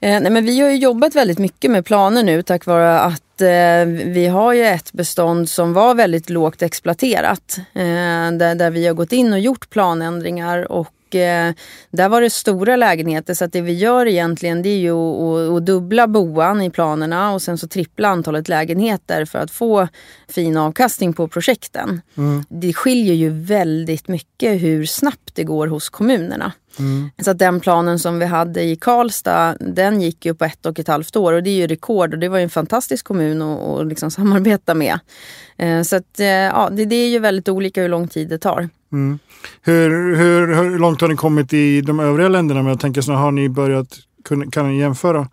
Eh, 0.03 0.21
nej, 0.21 0.33
men 0.33 0.45
vi 0.45 0.61
har 0.61 0.71
ju 0.71 0.77
jobbat 0.77 1.15
väldigt 1.15 1.39
mycket 1.39 1.71
med 1.71 1.85
planer 1.85 2.23
nu 2.23 2.43
tack 2.43 2.67
vare 2.67 3.01
att 3.01 3.41
eh, 3.41 3.87
vi 4.05 4.27
har 4.27 4.53
ju 4.53 4.65
ett 4.65 4.93
bestånd 4.93 5.49
som 5.49 5.73
var 5.73 5.95
väldigt 5.95 6.31
lågt 6.31 6.63
exploaterat. 6.63 7.57
Eh, 7.59 8.33
där, 8.33 8.55
där 8.55 8.71
vi 8.71 8.87
har 8.87 8.95
gått 8.95 9.13
in 9.13 9.33
och 9.33 9.39
gjort 9.39 9.71
planändringar 9.71 10.73
och 10.73 11.15
eh, 11.15 11.55
där 11.91 12.09
var 12.09 12.21
det 12.21 12.31
stora 12.31 12.77
lägenheter 12.77 13.35
så 13.35 13.45
att 13.45 13.53
det 13.53 13.61
vi 13.61 13.73
gör 13.73 14.07
egentligen 14.07 14.63
det 14.63 14.69
är 14.69 14.79
ju 14.79 14.93
att, 14.93 15.51
att, 15.51 15.57
att 15.57 15.67
dubbla 15.67 16.07
boan 16.07 16.63
i 16.63 16.71
planerna 16.71 17.33
och 17.33 17.43
sen 17.43 17.59
så 17.59 17.69
trippla 17.69 18.09
antalet 18.09 18.49
lägenheter 18.49 19.25
för 19.25 19.39
att 19.39 19.51
få 19.51 19.89
fin 20.29 20.57
avkastning 20.57 21.13
på 21.13 21.29
projekten. 21.29 22.01
Mm. 22.17 22.45
Det 22.49 22.73
skiljer 22.73 23.15
ju 23.15 23.31
väldigt 23.31 24.09
mycket 24.09 24.63
hur 24.63 24.87
snabbt 24.87 25.35
det 25.35 25.45
går 25.45 25.67
hos 25.67 25.89
kommunerna. 25.89 26.53
Mm. 26.79 27.11
Så 27.23 27.31
att 27.31 27.39
den 27.39 27.61
planen 27.61 27.99
som 27.99 28.19
vi 28.19 28.27
hade 28.27 28.63
i 28.63 28.77
Karlstad, 28.77 29.57
den 29.61 30.01
gick 30.01 30.27
ju 30.27 30.35
på 30.35 30.45
ett 30.45 30.67
och 30.67 30.79
ett 30.79 30.89
halvt 30.89 31.17
år 31.17 31.33
och 31.33 31.43
det 31.43 31.51
är 31.51 31.55
ju 31.55 31.67
rekord 31.67 32.15
och 32.15 32.19
det 32.19 32.29
var 32.29 32.39
ju 32.39 32.45
en 32.45 32.51
fantastisk 32.51 33.07
kommun 33.07 33.43
att, 33.43 33.87
liksom 33.87 34.11
samarbeta 34.19 34.75
med. 34.75 34.99
Eh, 35.57 35.83
så 35.83 35.97
att, 35.97 36.21
eh, 36.21 36.27
ja, 36.27 36.69
det, 36.73 36.85
det 36.85 36.97
är 36.97 37.09
ju 37.09 37.19
väldigt 37.19 37.49
olika 37.49 37.83
hur 37.83 37.89
lång 37.89 38.09
tid 38.09 38.29
det 38.29 38.39
tar. 38.39 38.69
Mm. 38.93 39.19
Hur, 39.63 40.17
hur, 40.17 40.55
hur 40.55 40.79
långt 40.79 41.01
har 41.01 41.09
ni 41.09 41.17
kommit 41.17 41.53
i 41.53 41.81
de 41.81 42.01
övriga 42.01 42.29
länderna? 42.29 42.63
Men 42.63 42.71
jag 42.71 42.81
tänker 42.81 43.01
så 43.01 43.13
har 43.13 43.31
ni 43.31 43.49
börjat, 43.49 43.99
kan 44.53 44.69
ni 44.69 44.79
jämföra 44.79 45.29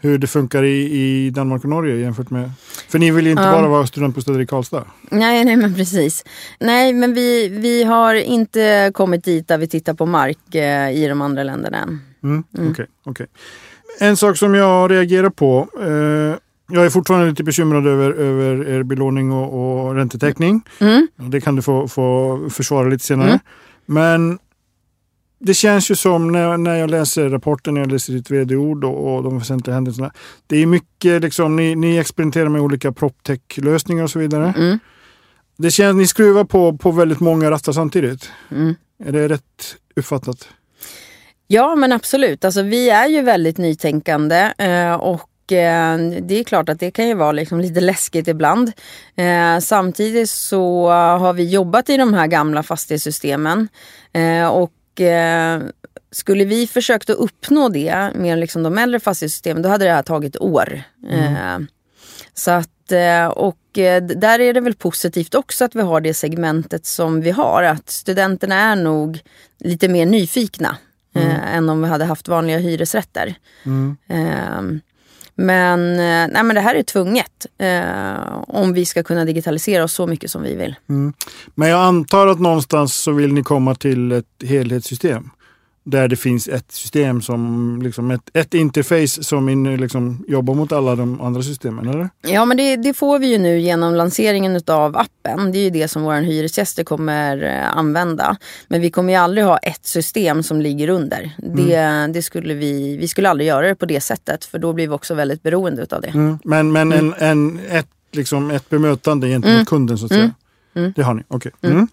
hur 0.00 0.18
det 0.18 0.26
funkar 0.26 0.62
i, 0.62 0.92
i 1.00 1.30
Danmark 1.30 1.64
och 1.64 1.70
Norge 1.70 1.96
jämfört 1.96 2.30
med... 2.30 2.50
För 2.88 2.98
ni 2.98 3.10
vill 3.10 3.24
ju 3.24 3.30
inte 3.30 3.42
Ja. 3.42 3.52
bara 3.52 3.68
vara 3.68 3.86
studentbostäder 3.86 4.40
i 4.40 4.46
Karlstad. 4.46 4.84
Nej, 5.10 5.44
nej 5.44 5.56
men 5.56 5.74
precis. 5.74 6.24
Nej, 6.60 6.92
men 6.92 7.14
vi, 7.14 7.48
vi 7.48 7.84
har 7.84 8.14
inte 8.14 8.90
kommit 8.94 9.24
dit 9.24 9.48
där 9.48 9.58
vi 9.58 9.66
tittar 9.68 9.94
på 9.94 10.06
mark 10.06 10.54
eh, 10.54 10.90
i 10.90 11.06
de 11.08 11.20
andra 11.20 11.42
länderna 11.42 11.78
än. 11.78 12.00
Mm. 12.22 12.44
Mm. 12.58 12.70
Okej, 12.70 12.86
okej. 13.04 13.26
En 14.00 14.16
sak 14.16 14.36
som 14.36 14.54
jag 14.54 14.90
reagerar 14.90 15.30
på. 15.30 15.68
Eh, 15.80 16.38
jag 16.70 16.84
är 16.84 16.90
fortfarande 16.90 17.28
lite 17.30 17.44
bekymrad 17.44 17.86
över, 17.86 18.10
över 18.12 18.68
er 18.68 18.82
belåning 18.82 19.32
och, 19.32 19.86
och 19.86 19.94
räntetäckning. 19.94 20.62
Mm. 20.80 21.08
Och 21.18 21.24
Det 21.30 21.40
kan 21.40 21.56
du 21.56 21.62
få, 21.62 21.88
få 21.88 22.40
försvara 22.50 22.88
lite 22.88 23.04
senare. 23.04 23.28
Mm. 23.28 23.38
Men 23.86 24.38
det 25.38 25.54
känns 25.54 25.90
ju 25.90 25.94
som 25.94 26.32
när, 26.32 26.56
när 26.56 26.74
jag 26.74 26.90
läser 26.90 27.28
rapporten, 27.28 27.74
när 27.74 27.80
jag 27.80 27.92
läser 27.92 28.12
ditt 28.12 28.30
vd-ord 28.30 28.84
och, 28.84 29.14
och 29.14 29.22
de 29.22 29.38
väsentliga 29.38 29.74
händelserna. 29.74 30.12
Det 30.46 30.62
är 30.62 30.66
mycket, 30.66 31.22
liksom, 31.22 31.56
ni, 31.56 31.74
ni 31.74 31.96
experimenterar 31.96 32.48
med 32.48 32.60
olika 32.60 32.92
proptech-lösningar 32.92 34.04
och 34.04 34.10
så 34.10 34.18
vidare. 34.18 34.54
Mm. 34.56 34.78
Det 35.56 35.70
känns, 35.70 35.96
ni 35.96 36.06
skruvar 36.06 36.44
på, 36.44 36.76
på 36.76 36.90
väldigt 36.90 37.20
många 37.20 37.50
rattar 37.50 37.72
samtidigt. 37.72 38.30
Mm. 38.50 38.74
Är 39.04 39.12
det 39.12 39.28
rätt 39.28 39.76
uppfattat? 39.96 40.48
Ja, 41.46 41.74
men 41.74 41.92
absolut. 41.92 42.44
Alltså, 42.44 42.62
vi 42.62 42.90
är 42.90 43.06
ju 43.06 43.22
väldigt 43.22 43.58
nytänkande 43.58 44.52
eh, 44.58 44.94
och 44.94 45.52
eh, 45.52 45.98
det 45.98 46.40
är 46.40 46.44
klart 46.44 46.68
att 46.68 46.80
det 46.80 46.90
kan 46.90 47.08
ju 47.08 47.14
vara 47.14 47.32
liksom 47.32 47.60
lite 47.60 47.80
läskigt 47.80 48.28
ibland. 48.28 48.72
Eh, 49.16 49.58
samtidigt 49.60 50.30
så 50.30 50.88
har 50.90 51.32
vi 51.32 51.50
jobbat 51.50 51.90
i 51.90 51.96
de 51.96 52.14
här 52.14 52.26
gamla 52.26 52.62
fastighetssystemen 52.62 53.68
och 54.52 54.72
eh, 55.00 55.60
skulle 56.10 56.44
vi 56.44 56.66
försökt 56.66 57.10
att 57.10 57.16
uppnå 57.16 57.68
det 57.68 58.10
med 58.14 58.38
liksom 58.38 58.62
de 58.62 58.78
äldre 58.78 59.00
fastighetssystemen 59.00 59.62
då 59.62 59.68
hade 59.68 59.84
det 59.84 59.92
här 59.92 60.02
tagit 60.02 60.36
år. 60.36 60.82
Eh, 61.10 61.58
så 62.34 62.50
att, 62.50 62.92
eh, 62.92 63.26
och 63.26 63.78
eh, 63.78 64.02
där 64.02 64.40
är 64.40 64.54
det 64.54 64.60
väl 64.60 64.74
positivt 64.74 65.34
också 65.34 65.64
att 65.64 65.74
vi 65.74 65.80
har 65.80 66.00
det 66.00 66.14
segmentet 66.14 66.86
som 66.86 67.20
vi 67.20 67.30
har. 67.30 67.62
Att 67.62 67.90
studenterna 67.90 68.54
är 68.54 68.76
nog 68.76 69.20
lite 69.58 69.88
mer 69.88 70.06
nyfikna 70.06 70.76
eh, 71.14 71.54
än 71.54 71.68
om 71.68 71.82
vi 71.82 71.88
hade 71.88 72.04
haft 72.04 72.28
vanliga 72.28 72.58
hyresrätter. 72.58 73.34
Mm. 73.64 74.80
Men, 75.40 75.92
eh, 75.92 76.32
nej, 76.32 76.42
men 76.42 76.54
det 76.54 76.60
här 76.60 76.74
är 76.74 76.82
tvunget 76.82 77.46
eh, 77.58 78.42
om 78.48 78.72
vi 78.72 78.86
ska 78.86 79.02
kunna 79.02 79.24
digitalisera 79.24 79.84
oss 79.84 79.92
så 79.92 80.06
mycket 80.06 80.30
som 80.30 80.42
vi 80.42 80.56
vill. 80.56 80.74
Mm. 80.88 81.12
Men 81.54 81.68
jag 81.68 81.80
antar 81.80 82.26
att 82.26 82.40
någonstans 82.40 82.94
så 82.94 83.12
vill 83.12 83.32
ni 83.32 83.42
komma 83.42 83.74
till 83.74 84.12
ett 84.12 84.24
helhetssystem. 84.44 85.30
Där 85.90 86.08
det 86.08 86.16
finns 86.16 86.48
ett 86.48 86.72
system 86.72 87.22
som, 87.22 87.80
liksom 87.82 88.10
ett, 88.10 88.30
ett 88.32 88.54
interface 88.54 89.24
som 89.24 89.48
in, 89.48 89.76
liksom, 89.76 90.24
jobbar 90.28 90.54
mot 90.54 90.72
alla 90.72 90.96
de 90.96 91.20
andra 91.20 91.42
systemen, 91.42 91.88
eller? 91.88 92.08
Ja 92.22 92.44
men 92.44 92.56
det, 92.56 92.76
det 92.76 92.94
får 92.94 93.18
vi 93.18 93.26
ju 93.26 93.38
nu 93.38 93.60
genom 93.60 93.94
lanseringen 93.94 94.60
av 94.66 94.96
appen. 94.96 95.52
Det 95.52 95.58
är 95.58 95.62
ju 95.62 95.70
det 95.70 95.88
som 95.88 96.02
våra 96.02 96.20
hyresgäster 96.20 96.84
kommer 96.84 97.42
eh, 97.42 97.76
använda. 97.78 98.36
Men 98.68 98.80
vi 98.80 98.90
kommer 98.90 99.12
ju 99.12 99.18
aldrig 99.18 99.44
ha 99.46 99.58
ett 99.58 99.86
system 99.86 100.42
som 100.42 100.60
ligger 100.60 100.88
under. 100.88 101.30
Det, 101.38 102.12
det 102.12 102.22
skulle 102.22 102.54
vi, 102.54 102.96
vi 102.96 103.08
skulle 103.08 103.30
aldrig 103.30 103.48
göra 103.48 103.66
det 103.68 103.74
på 103.74 103.86
det 103.86 104.00
sättet 104.00 104.44
för 104.44 104.58
då 104.58 104.72
blir 104.72 104.88
vi 104.88 104.94
också 104.94 105.14
väldigt 105.14 105.42
beroende 105.42 105.82
utav 105.82 106.00
det. 106.00 106.08
Mm. 106.08 106.38
Men, 106.44 106.72
men 106.72 106.92
en, 106.92 107.14
en, 107.18 107.60
ett, 107.70 107.88
liksom 108.12 108.50
ett 108.50 108.68
bemötande 108.68 109.28
gentemot 109.28 109.54
Mm. 109.54 109.66
kunden 109.66 109.98
så 109.98 110.04
att 110.04 110.12
säga. 110.12 110.20
Mm. 110.22 110.34
Mm. 110.74 110.92
Det 110.96 111.02
har 111.02 111.14
ni, 111.14 111.22
okej. 111.28 111.52
Mm. 111.62 111.88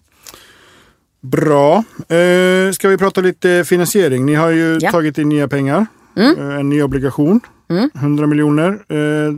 Bra. 1.30 1.84
Eh, 2.08 2.72
ska 2.72 2.88
vi 2.88 2.96
prata 2.98 3.20
lite 3.20 3.64
finansiering? 3.64 4.26
Ni 4.26 4.34
har 4.34 4.50
ju 4.50 4.78
Ja. 4.80 4.90
tagit 4.90 5.18
in 5.18 5.28
nya 5.28 5.48
pengar. 5.48 5.86
Mm. 6.16 6.38
Eh, 6.50 6.56
en 6.56 6.68
ny 6.68 6.82
obligation. 6.82 7.40
Mm. 7.70 7.90
100 7.94 8.26
miljoner. 8.26 8.70
Eh, 8.88 9.34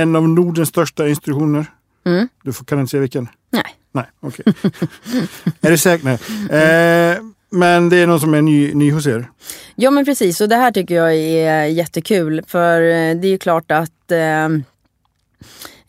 en 0.00 0.16
av 0.16 0.28
Nordens 0.28 0.68
största 0.68 1.08
institutioner. 1.08 1.66
Mm. 2.06 2.28
Du 2.42 2.52
får, 2.52 2.64
kan 2.64 2.80
inte 2.80 2.90
säga 2.90 3.00
vilken? 3.00 3.28
Nej. 3.52 3.64
Nej, 3.92 4.04
okej. 4.20 4.44
är 5.60 5.70
du 5.70 5.78
säker? 5.78 6.04
Nej. 6.50 7.12
Eh, 7.12 7.18
men 7.50 7.88
det 7.88 7.96
är 7.96 8.06
någon 8.06 8.20
som 8.20 8.34
är 8.34 8.42
ny, 8.42 8.74
ny 8.74 8.90
hos 8.92 9.06
er? 9.06 9.30
Ja 9.74 9.90
men 9.90 10.04
precis 10.04 10.40
och 10.40 10.48
det 10.48 10.56
här 10.56 10.70
tycker 10.72 10.94
jag 10.94 11.14
är 11.14 11.64
jättekul 11.64 12.42
för 12.46 12.80
eh, 12.80 13.14
det 13.20 13.26
är 13.26 13.30
ju 13.30 13.38
klart 13.38 13.70
att 13.70 14.12
eh, 14.12 14.48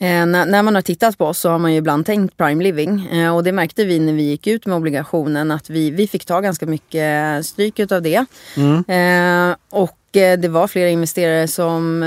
Eh, 0.02 0.26
när, 0.26 0.46
när 0.46 0.64
man 0.64 0.76
har 0.76 0.82
tittat 0.82 1.18
på 1.18 1.26
oss 1.26 1.40
så 1.40 1.50
har 1.50 1.60
man 1.60 1.72
ju 1.72 1.78
ibland 1.78 2.06
tänkt 2.06 2.38
prime 2.38 2.64
living 2.64 3.08
eh, 3.12 3.36
och 3.36 3.44
det 3.44 3.52
märkte 3.52 3.86
vi 3.86 4.00
när 4.00 4.14
vi 4.14 4.24
gick 4.24 4.48
ut 4.48 4.66
med 4.66 4.78
obligationen 4.78 5.52
att 5.52 5.70
vi, 5.70 5.92
vi 5.92 6.08
fick 6.08 6.26
ta 6.26 6.42
ganska 6.42 6.66
mycket 6.66 7.46
stryk 7.46 7.92
av 7.92 8.02
det. 8.02 8.26
Mm. 8.58 8.84
Eh, 8.88 9.56
och 9.70 9.98
det 10.12 10.48
var 10.48 10.68
flera 10.68 10.90
investerare 10.90 11.48
som 11.48 12.02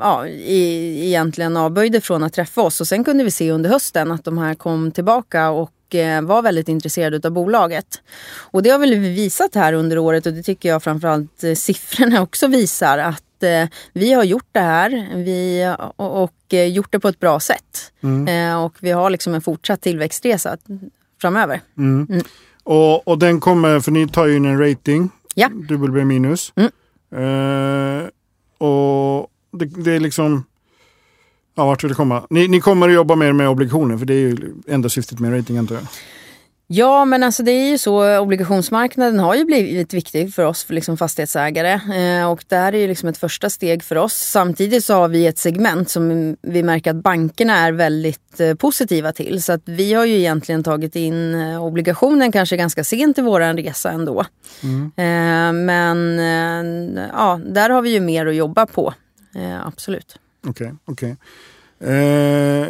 ja, 0.00 0.26
i, 0.26 1.06
egentligen 1.06 1.56
avböjde 1.56 2.00
från 2.00 2.22
att 2.22 2.32
träffa 2.32 2.60
oss 2.60 2.80
och 2.80 2.88
sen 2.88 3.04
kunde 3.04 3.24
vi 3.24 3.30
se 3.30 3.50
under 3.50 3.70
hösten 3.70 4.12
att 4.12 4.24
de 4.24 4.38
här 4.38 4.54
kom 4.54 4.92
tillbaka 4.92 5.50
och 5.50 5.72
var 6.22 6.42
väldigt 6.42 6.68
intresserade 6.68 7.28
av 7.28 7.32
bolaget. 7.32 7.86
Och 8.36 8.62
det 8.62 8.70
har 8.70 8.78
väl 8.78 8.94
vi 8.94 9.14
visat 9.14 9.54
här 9.54 9.72
under 9.72 9.98
året 9.98 10.26
och 10.26 10.32
det 10.32 10.42
tycker 10.42 10.68
jag 10.68 10.82
framförallt 10.82 11.44
siffrorna 11.56 12.22
också 12.22 12.46
visar 12.46 12.98
att 12.98 13.22
eh, 13.42 13.68
vi 13.92 14.12
har 14.12 14.24
gjort 14.24 14.48
det 14.52 14.60
här 14.60 15.08
vi, 15.14 15.74
och, 15.96 16.54
eh, 16.54 16.66
gjort 16.66 16.92
det 16.92 17.00
på 17.00 17.08
ett 17.08 17.20
bra 17.20 17.40
sätt. 17.40 17.92
Mm. 18.00 18.28
Eh, 18.28 18.64
och 18.64 18.76
vi 18.80 18.90
har 18.90 19.10
liksom 19.10 19.34
en 19.34 19.40
fortsatt 19.40 19.80
tillväxtresa 19.80 20.56
framöver. 21.20 21.60
Mm. 21.78 22.06
Mm. 22.10 22.24
Och, 22.62 23.08
och 23.08 23.18
den 23.18 23.40
kommer, 23.40 23.80
för 23.80 23.90
ni 23.90 24.08
tar 24.08 24.26
ju 24.26 24.36
in 24.36 24.44
en 24.44 24.58
rating. 24.58 25.10
Ja. 25.34 25.48
B 25.68 26.04
minus. 26.04 26.52
Eh, 26.56 28.08
och 28.66 29.30
det, 29.52 29.64
det 29.64 29.92
är 29.92 30.00
liksom... 30.00 30.44
Ja, 31.54 31.66
vart 31.66 31.84
vill 31.84 31.88
det 31.88 31.94
komma? 31.94 32.26
Ni, 32.30 32.48
ni 32.48 32.60
kommer 32.60 32.88
att 32.88 32.94
jobba 32.94 33.16
mer 33.16 33.32
med 33.32 33.48
obligationer 33.48 33.98
för 33.98 34.06
det 34.06 34.14
är 34.14 34.18
ju 34.18 34.54
enda 34.68 34.88
syftet 34.88 35.20
med 35.20 35.38
rating 35.38 35.58
antar 35.58 35.74
jag. 35.74 35.84
Ja, 36.70 37.04
men 37.04 37.22
alltså 37.22 37.42
det 37.42 37.50
är 37.50 37.70
ju 37.70 37.78
så. 37.78 38.18
Obligationsmarknaden 38.18 39.18
har 39.20 39.34
ju 39.34 39.44
blivit 39.44 39.94
viktig 39.94 40.34
för 40.34 40.44
oss 40.44 40.64
för 40.64 40.74
liksom 40.74 40.96
fastighetsägare 40.96 41.72
eh, 41.72 42.30
och 42.30 42.44
det 42.48 42.56
här 42.56 42.72
är 42.72 42.78
ju 42.78 42.88
liksom 42.88 43.08
ett 43.08 43.18
första 43.18 43.50
steg 43.50 43.82
för 43.82 43.96
oss. 43.96 44.14
Samtidigt 44.14 44.84
så 44.84 44.94
har 44.94 45.08
vi 45.08 45.26
ett 45.26 45.38
segment 45.38 45.90
som 45.90 46.36
vi 46.42 46.62
märker 46.62 46.90
att 46.90 46.96
bankerna 46.96 47.56
är 47.56 47.72
väldigt 47.72 48.40
eh, 48.40 48.54
positiva 48.54 49.12
till. 49.12 49.42
Så 49.42 49.52
att 49.52 49.62
vi 49.64 49.94
har 49.94 50.04
ju 50.04 50.14
egentligen 50.18 50.62
tagit 50.62 50.96
in 50.96 51.34
eh, 51.34 51.64
obligationen 51.64 52.32
kanske 52.32 52.56
ganska 52.56 52.84
sent 52.84 53.18
i 53.18 53.22
våran 53.22 53.56
resa 53.56 53.90
ändå. 53.90 54.24
Mm. 54.62 54.92
Eh, 54.96 55.64
men 55.64 56.18
eh, 56.18 57.04
ja, 57.12 57.40
där 57.46 57.70
har 57.70 57.82
vi 57.82 57.90
ju 57.90 58.00
mer 58.00 58.26
att 58.26 58.34
jobba 58.34 58.66
på. 58.66 58.94
Eh, 59.34 59.66
absolut. 59.66 60.18
Okej, 60.46 60.74
okej. 60.84 61.16
Eh, 61.80 62.68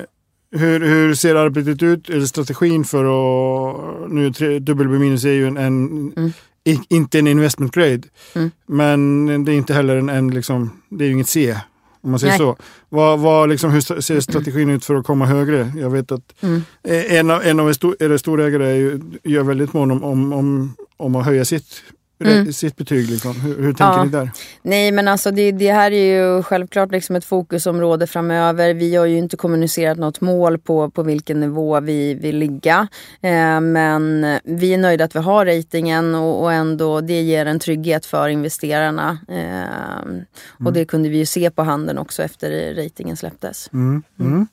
hur, 0.53 0.81
hur 0.81 1.15
ser 1.15 1.35
arbetet 1.35 1.83
ut? 1.83 2.09
Eller 2.11 2.27
strategin 2.27 2.85
för 2.85 3.05
att... 3.05 4.11
Nu 4.11 4.33
tre- 4.33 4.59
dubbel 4.59 4.89
B 4.89 4.99
minus 4.99 5.25
är 5.25 5.33
ju 5.33 5.47
en, 5.47 5.57
en 5.57 6.13
Mm. 6.17 6.33
i, 6.65 6.81
inte 6.89 7.19
en 7.19 7.27
investment 7.27 7.75
grade. 7.75 8.03
Mm. 8.35 8.51
Men 8.67 9.45
det 9.45 9.53
är 9.53 9.57
inte 9.57 9.75
heller 9.75 9.97
en, 9.97 10.09
en 10.09 10.31
liksom, 10.31 10.71
det 10.89 11.05
är 11.05 11.07
ju 11.07 11.13
inget 11.15 11.29
C. 11.29 11.57
Om 12.01 12.11
man 12.11 12.21
säger 12.21 12.31
Nej. 12.33 12.39
så. 12.39 12.57
Vad, 12.89 13.19
vad, 13.21 13.49
liksom, 13.49 13.71
hur 13.71 14.01
ser 14.01 14.21
strategin 14.21 14.71
ut 14.71 14.85
för 14.85 14.95
att 14.95 15.07
komma 15.07 15.27
högre? 15.27 15.73
Jag 15.77 15.91
vet 15.91 16.13
att 16.13 16.35
Mm. 16.43 16.63
en 17.09 17.31
av, 17.31 17.43
en 17.43 17.61
av 17.61 17.69
er, 17.69 17.73
stor, 17.73 18.17
storägare 18.17 18.67
är 18.71 18.75
ju, 18.75 19.01
gör 19.25 19.43
väldigt 19.43 19.73
mån 19.73 19.91
om, 19.91 20.05
om, 20.05 20.33
om, 20.33 20.75
om 20.97 21.17
att 21.17 21.25
höja 21.25 21.45
sitt 21.45 21.83
re- 22.19 22.53
sitt 22.53 22.77
betyg? 22.77 23.11
Liksom? 23.11 23.41
Hur, 23.41 23.57
hur 23.63 23.73
tänker 23.73 23.85
Ja. 23.85 24.05
ni 24.05 24.11
där? 24.11 24.31
Nej 24.63 24.93
men 24.93 25.09
alltså 25.09 25.31
det, 25.31 25.53
det 25.53 25.73
här 25.73 25.91
är 25.93 26.37
ju 26.37 26.43
självklart 26.43 26.91
liksom 26.93 27.17
ett 27.17 27.25
fokusområde 27.25 28.07
framöver. 28.07 28.75
Vi 28.75 28.95
har 28.97 29.07
ju 29.07 29.19
inte 29.19 29.37
kommunicerat 29.37 29.99
något 29.99 30.21
mål 30.21 30.59
på, 30.59 30.91
på 30.91 31.03
vilken 31.03 31.41
nivå 31.41 31.81
vi 31.81 32.15
vill 32.15 32.37
ligga. 32.39 32.89
Eh, 33.21 33.61
men 33.61 34.27
vi 34.45 34.75
är 34.75 34.79
nöjda 34.79 35.05
att 35.05 35.15
vi 35.15 35.19
har 35.21 35.47
ratingen 35.47 36.15
och, 36.15 36.43
och 36.43 36.53
ändå 36.53 37.01
det 37.01 37.21
ger 37.23 37.47
en 37.47 37.59
trygghet 37.59 38.07
för 38.07 38.29
investerarna. 38.29 39.19
Eh, 39.29 40.67
och 40.67 40.73
det 40.73 40.85
kunde 40.85 41.09
vi 41.09 41.19
ju 41.19 41.27
se 41.27 41.51
på 41.51 41.63
handeln 41.63 41.99
också 41.99 42.23
efter 42.23 42.75
ratingen 42.75 43.17
släpptes. 43.17 43.71
Mm. 43.73 44.03
Mm. 44.21 44.47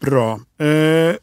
Bra. 0.00 0.32
Eh, 0.58 1.16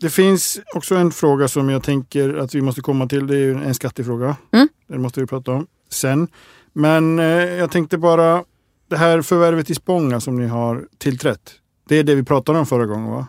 det 0.00 0.10
finns 0.10 0.60
också 0.74 0.94
en 0.94 1.10
fråga 1.10 1.48
som 1.48 1.70
jag 1.70 1.82
tänker 1.82 2.34
att 2.34 2.54
vi 2.54 2.60
måste 2.60 2.80
komma 2.80 3.06
till. 3.06 3.26
Det 3.26 3.34
är 3.34 3.38
ju 3.38 3.52
en 3.52 3.74
skattefråga. 3.74 4.36
Mm. 4.52 4.68
Den 4.88 5.02
måste 5.02 5.20
vi 5.20 5.26
prata 5.26 5.52
om 5.52 5.66
sen. 5.90 6.28
Men 6.72 7.18
eh, 7.18 7.26
jag 7.54 7.70
tänkte 7.70 7.98
bara, 7.98 8.44
det 8.90 8.96
här 8.96 9.22
förvärvet 9.22 9.70
i 9.70 9.74
Spånga 9.74 10.20
som 10.20 10.36
ni 10.36 10.46
har 10.46 10.84
tillträtt. 10.98 11.52
Det 11.88 11.96
är 11.96 12.04
det 12.04 12.14
vi 12.14 12.22
pratade 12.22 12.58
om 12.58 12.66
förra 12.66 12.86
gången 12.86 13.10
va? 13.10 13.26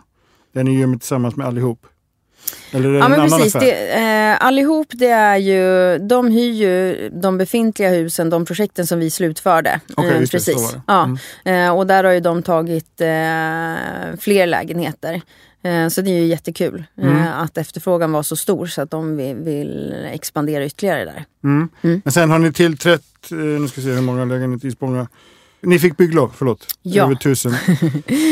Det 0.54 0.62
ni 0.62 0.80
gör 0.80 0.92
tillsammans 0.98 1.36
med 1.36 1.46
allihop. 1.46 1.86
Eller 2.72 2.88
är 2.88 2.92
det 2.92 2.98
Ja 2.98 3.04
en 3.04 3.10
men 3.10 3.20
annan 3.20 3.38
precis. 3.38 3.54
affär? 3.56 3.66
Det, 3.66 4.32
eh, 4.32 4.46
allihop 4.46 4.86
det 4.90 5.06
är 5.08 5.36
ju, 5.36 5.98
de 5.98 6.30
hyr 6.30 6.52
ju 6.52 7.08
de 7.08 7.38
befintliga 7.38 7.88
husen, 7.90 8.30
de 8.30 8.44
projekten 8.44 8.86
som 8.86 8.98
vi 8.98 9.10
slutförde. 9.10 9.80
Okej, 9.96 10.10
Eh, 10.10 10.18
precis. 10.26 10.72
det. 10.72 10.82
Ja. 10.86 11.04
Mm. 11.44 11.66
Eh, 11.66 11.76
och 11.76 11.86
där 11.86 12.04
har 12.04 12.12
ju 12.12 12.20
de 12.20 12.42
tagit 12.42 13.00
eh, 13.00 13.06
fler 14.20 14.46
lägenheter. 14.46 15.20
Eh, 15.62 15.88
så 15.88 16.00
det 16.02 16.10
är 16.10 16.20
ju 16.20 16.26
jättekul 16.26 16.84
Mm. 16.98 17.16
eh, 17.16 17.38
att 17.40 17.58
efterfrågan 17.58 18.12
var 18.12 18.22
så 18.22 18.36
stor 18.36 18.66
så 18.66 18.82
att 18.82 18.90
de 18.90 19.16
vill, 19.16 19.36
vill 19.36 19.94
expandera 20.12 20.64
ytterligare 20.66 21.04
där. 21.04 21.24
Mm. 21.44 21.68
Mm. 21.82 22.00
Men 22.04 22.12
sen 22.12 22.30
har 22.30 22.38
ni 22.38 22.52
tillträtt, 22.52 23.30
eh, 23.30 23.36
nu 23.38 23.68
ska 23.68 23.80
vi 23.80 23.86
se 23.86 23.92
hur 23.92 24.02
många 24.02 24.24
lägenheter 24.24 24.68
i 24.68 24.70
Spånga. 24.70 25.08
Ni 25.60 25.78
fick 25.78 25.96
bygglov, 25.96 26.32
förlåt. 26.36 26.66
Ja. 26.82 27.04
Över 27.04 27.14
tusen. 27.14 27.52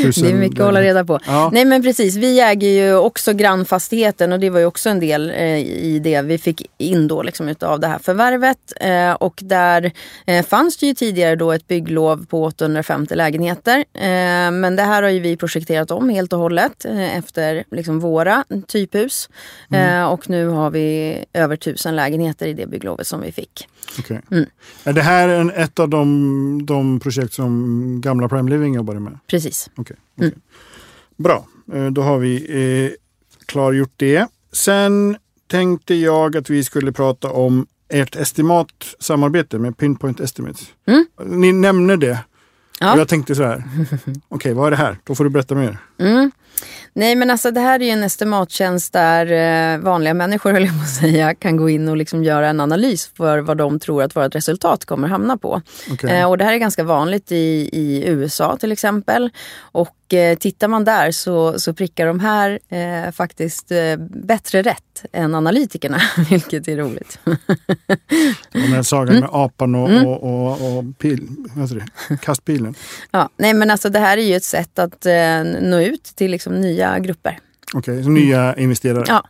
tusen 0.02 0.24
Det 0.24 0.30
är 0.30 0.34
mycket 0.34 0.60
att 0.60 0.66
hålla 0.66 0.82
reda 0.82 1.04
på. 1.04 1.20
Ja. 1.26 1.50
Nej 1.52 1.64
men 1.64 1.82
precis, 1.82 2.16
vi 2.16 2.40
äger 2.40 2.68
ju 2.68 2.96
också 2.96 3.32
grannfastigheten 3.32 4.32
och 4.32 4.40
det 4.40 4.50
var 4.50 4.60
ju 4.60 4.66
också 4.66 4.90
en 4.90 5.00
del 5.00 5.30
eh, 5.30 5.58
i 5.58 6.00
det 6.04 6.22
vi 6.22 6.38
fick 6.38 6.70
in 6.78 7.08
då 7.08 7.22
liksom 7.22 7.48
utav 7.48 7.80
det 7.80 7.86
här 7.86 7.98
förvärvet. 7.98 8.72
Eh, 8.80 9.12
och 9.12 9.40
där 9.42 9.92
eh, 10.26 10.44
fanns 10.46 10.76
det 10.76 10.86
ju 10.86 10.94
tidigare 10.94 11.36
då 11.36 11.52
ett 11.52 11.68
bygglov 11.68 12.26
på 12.26 12.44
850 12.44 13.14
lägenheter. 13.14 13.78
Eh, 13.78 14.50
men 14.50 14.76
det 14.76 14.82
här 14.82 15.02
har 15.02 15.10
ju 15.10 15.20
vi 15.20 15.36
projekterat 15.36 15.90
om 15.90 16.08
helt 16.08 16.32
och 16.32 16.38
hållet 16.38 16.84
eh, 16.84 17.16
efter 17.16 17.64
liksom 17.70 18.00
våra 18.00 18.44
typhus. 18.68 19.28
Eh, 19.70 20.04
och 20.04 20.30
nu 20.30 20.46
har 20.48 20.70
vi 20.70 21.18
över 21.32 21.56
tusen 21.56 21.96
lägenheter 21.96 22.46
i 22.46 22.52
det 22.52 22.66
bygglovet 22.66 23.06
som 23.06 23.20
vi 23.20 23.32
fick. 23.32 23.68
Okej. 23.98 24.20
Mm. 24.30 24.46
Är 24.84 24.92
det 24.92 25.02
här 25.02 25.28
en, 25.28 25.50
ett 25.50 25.78
av 25.78 25.88
de, 25.88 26.66
de 26.66 27.00
projekt 27.00 27.15
som 27.32 28.00
gamla 28.00 28.28
Prime 28.28 28.50
Living 28.50 28.74
jobbade 28.74 29.00
med? 29.00 29.18
Precis. 29.26 29.70
Okej. 29.76 29.96
Mm. 30.18 30.28
okej. 30.28 30.42
Bra, 31.16 31.46
Eh, 31.72 31.86
då 31.86 32.02
har 32.02 32.18
vi 32.18 32.36
eh, 32.86 32.92
klargjort 33.46 33.92
det. 33.96 34.28
Sen 34.52 35.16
tänkte 35.46 35.94
jag 35.94 36.36
att 36.36 36.50
vi 36.50 36.64
skulle 36.64 36.92
prata 36.92 37.30
om 37.30 37.66
ert 37.88 38.16
estimatsamarbete 38.16 39.58
med 39.58 39.76
Pinpoint 39.76 40.20
Estimates. 40.20 40.66
Mm. 40.86 41.06
Ni 41.40 41.52
nämner 41.52 41.96
det. 41.96 42.18
Ja. 42.80 42.92
Och 42.92 43.00
jag 43.00 43.08
tänkte 43.08 43.34
så 43.34 43.42
här, 43.42 43.62
okej 44.28 44.54
vad 44.54 44.66
är 44.66 44.70
det 44.70 44.76
här? 44.76 44.98
Då 45.04 45.14
får 45.14 45.24
du 45.24 45.30
berätta 45.30 45.54
mer. 45.54 45.78
Mm. 45.98 46.30
Nej 46.96 47.16
men 47.16 47.30
alltså 47.30 47.50
det 47.50 47.60
här 47.60 47.80
är 47.80 47.84
ju 47.84 47.90
en 47.90 48.02
estimattjänst 48.02 48.92
där 48.92 49.32
eh, 49.74 49.78
vanliga 49.78 50.14
människor 50.14 50.52
höll 50.52 50.64
jag 50.64 50.78
på 50.78 50.82
att 50.82 50.94
säga 50.94 51.34
kan 51.34 51.56
gå 51.56 51.68
in 51.68 51.88
och 51.88 51.96
liksom 51.96 52.24
göra 52.24 52.48
en 52.48 52.60
analys 52.60 53.10
för 53.16 53.38
vad 53.38 53.56
de 53.56 53.80
tror 53.80 54.02
att 54.02 54.16
vårt 54.16 54.34
resultat 54.34 54.84
kommer 54.84 55.08
hamna 55.08 55.36
på. 55.36 55.62
Okej. 55.92 56.10
Eh, 56.10 56.30
och 56.30 56.38
det 56.38 56.44
här 56.44 56.52
är 56.52 56.58
ganska 56.58 56.84
vanligt 56.84 57.32
i, 57.32 57.68
i 57.72 58.02
USA 58.06 58.56
till 58.56 58.72
exempel. 58.72 59.30
Och 59.58 60.05
eh, 60.14 60.38
tittar 60.38 60.68
man 60.68 60.84
där 60.84 61.10
så, 61.10 61.58
så 61.60 61.74
prickar 61.74 62.06
de 62.06 62.20
här 62.20 62.58
eh, 62.68 63.12
faktiskt 63.12 63.72
eh, 63.72 63.96
bättre 64.24 64.62
rätt 64.62 65.04
än 65.12 65.34
analytikerna, 65.34 66.00
vilket 66.30 66.68
är 66.68 66.76
roligt. 66.76 67.18
Den 68.52 68.62
här 68.62 68.82
sagan 68.82 69.08
Mm. 69.08 69.20
med 69.20 69.30
apan 69.32 69.74
och, 69.74 69.90
och, 70.06 70.22
och, 70.22 70.78
och 70.78 70.98
pil, 70.98 71.28
det? 71.54 72.16
kastpilen. 72.16 72.74
ja, 73.10 73.28
nej 73.36 73.54
men 73.54 73.70
alltså 73.70 73.88
det 73.88 73.98
här 73.98 74.18
är 74.18 74.22
ju 74.22 74.34
ett 74.34 74.44
sätt 74.44 74.78
att 74.78 75.06
eh, 75.06 75.44
nå 75.62 75.80
ut 75.80 76.04
till 76.04 76.30
liksom 76.30 76.60
nya 76.60 76.98
grupper. 76.98 77.38
Okej, 77.74 78.02
så 78.04 78.10
nya 78.10 78.56
investerare. 78.56 79.04
Ja. 79.08 79.24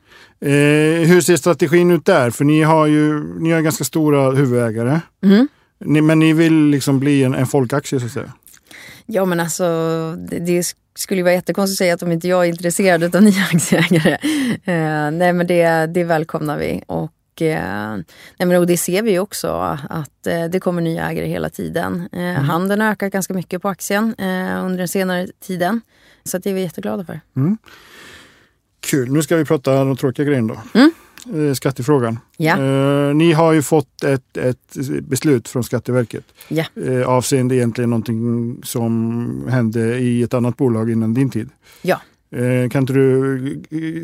Eh, 0.48 1.08
hur 1.08 1.20
ser 1.20 1.36
strategin 1.36 1.90
ut 1.90 2.04
där? 2.04 2.30
För 2.30 2.44
ni 2.44 2.62
har 2.62 2.86
ju 2.86 3.24
ni 3.40 3.50
har 3.52 3.60
ganska 3.60 3.84
stora 3.84 4.30
huvudägare. 4.30 5.00
Mm. 5.24 5.48
Ni, 5.84 6.00
men 6.00 6.18
ni 6.18 6.32
vill 6.32 6.66
liksom 6.66 6.98
bli 7.00 7.24
en, 7.24 7.34
en 7.34 7.46
folkaktie 7.46 8.00
så 8.00 8.06
att 8.06 8.12
säga? 8.12 8.32
Ja 9.06 9.24
men 9.24 9.40
alltså 9.40 9.64
det, 10.18 10.38
det 10.38 10.66
skulle 10.94 11.18
ju 11.18 11.22
vara 11.22 11.34
jättekonstigt 11.34 11.74
att 11.74 11.78
säga 11.78 11.94
att 11.94 12.02
om 12.02 12.12
inte 12.12 12.28
jag 12.28 12.44
är 12.44 12.48
intresserad 12.48 13.16
av 13.16 13.22
nya 13.22 13.42
aktieägare. 13.52 14.18
Eh, 14.64 15.10
nej 15.10 15.32
men 15.32 15.46
det, 15.46 15.86
det 15.86 16.04
välkomnar 16.04 16.58
vi. 16.58 16.82
Och, 16.86 17.42
eh, 17.42 17.96
nej, 18.36 18.46
men, 18.48 18.56
och 18.56 18.66
det 18.66 18.76
ser 18.76 19.02
vi 19.02 19.18
också 19.18 19.78
att 19.90 20.26
eh, 20.26 20.44
det 20.44 20.60
kommer 20.60 20.82
nya 20.82 21.10
ägare 21.10 21.26
hela 21.26 21.50
tiden. 21.50 22.08
Eh, 22.12 22.32
Handeln 22.32 22.80
har 22.80 22.88
ökat 22.88 23.12
ganska 23.12 23.34
mycket 23.34 23.62
på 23.62 23.68
aktien 23.68 24.14
under 24.64 24.78
den 24.78 24.88
senare 24.88 25.28
tiden. 25.40 25.80
Så 26.24 26.38
det 26.38 26.50
är 26.50 26.54
vi 26.54 26.60
jätteglada 26.60 27.04
för. 27.04 27.20
Kul, 28.80 29.12
nu 29.12 29.22
ska 29.22 29.36
vi 29.36 29.44
prata 29.44 29.80
om 29.80 29.88
de 29.88 29.96
tråkiga 29.96 30.26
grejerna 30.26 30.54
då. 30.54 30.80
Mm. 30.80 30.92
Eh, 31.34 31.52
skattefrågan. 31.54 32.18
Ja. 32.36 32.58
Eh, 32.58 33.14
ni 33.14 33.32
har 33.32 33.52
ju 33.52 33.62
fått 33.62 34.04
ett, 34.04 34.36
ett 34.36 34.76
beslut 35.02 35.48
från 35.48 35.64
Skatteverket 35.64 36.24
Ja. 36.48 36.64
eh, 36.86 37.08
avseende 37.08 37.56
egentligen 37.56 37.90
någonting 37.90 38.56
som 38.62 39.46
hände 39.48 39.98
i 39.98 40.22
ett 40.22 40.34
annat 40.34 40.56
bolag 40.56 40.90
innan 40.90 41.14
din 41.14 41.30
tid. 41.30 41.48
Ja. 41.82 42.00
Kan 42.70 42.80
inte 42.82 42.92
du 42.92 43.38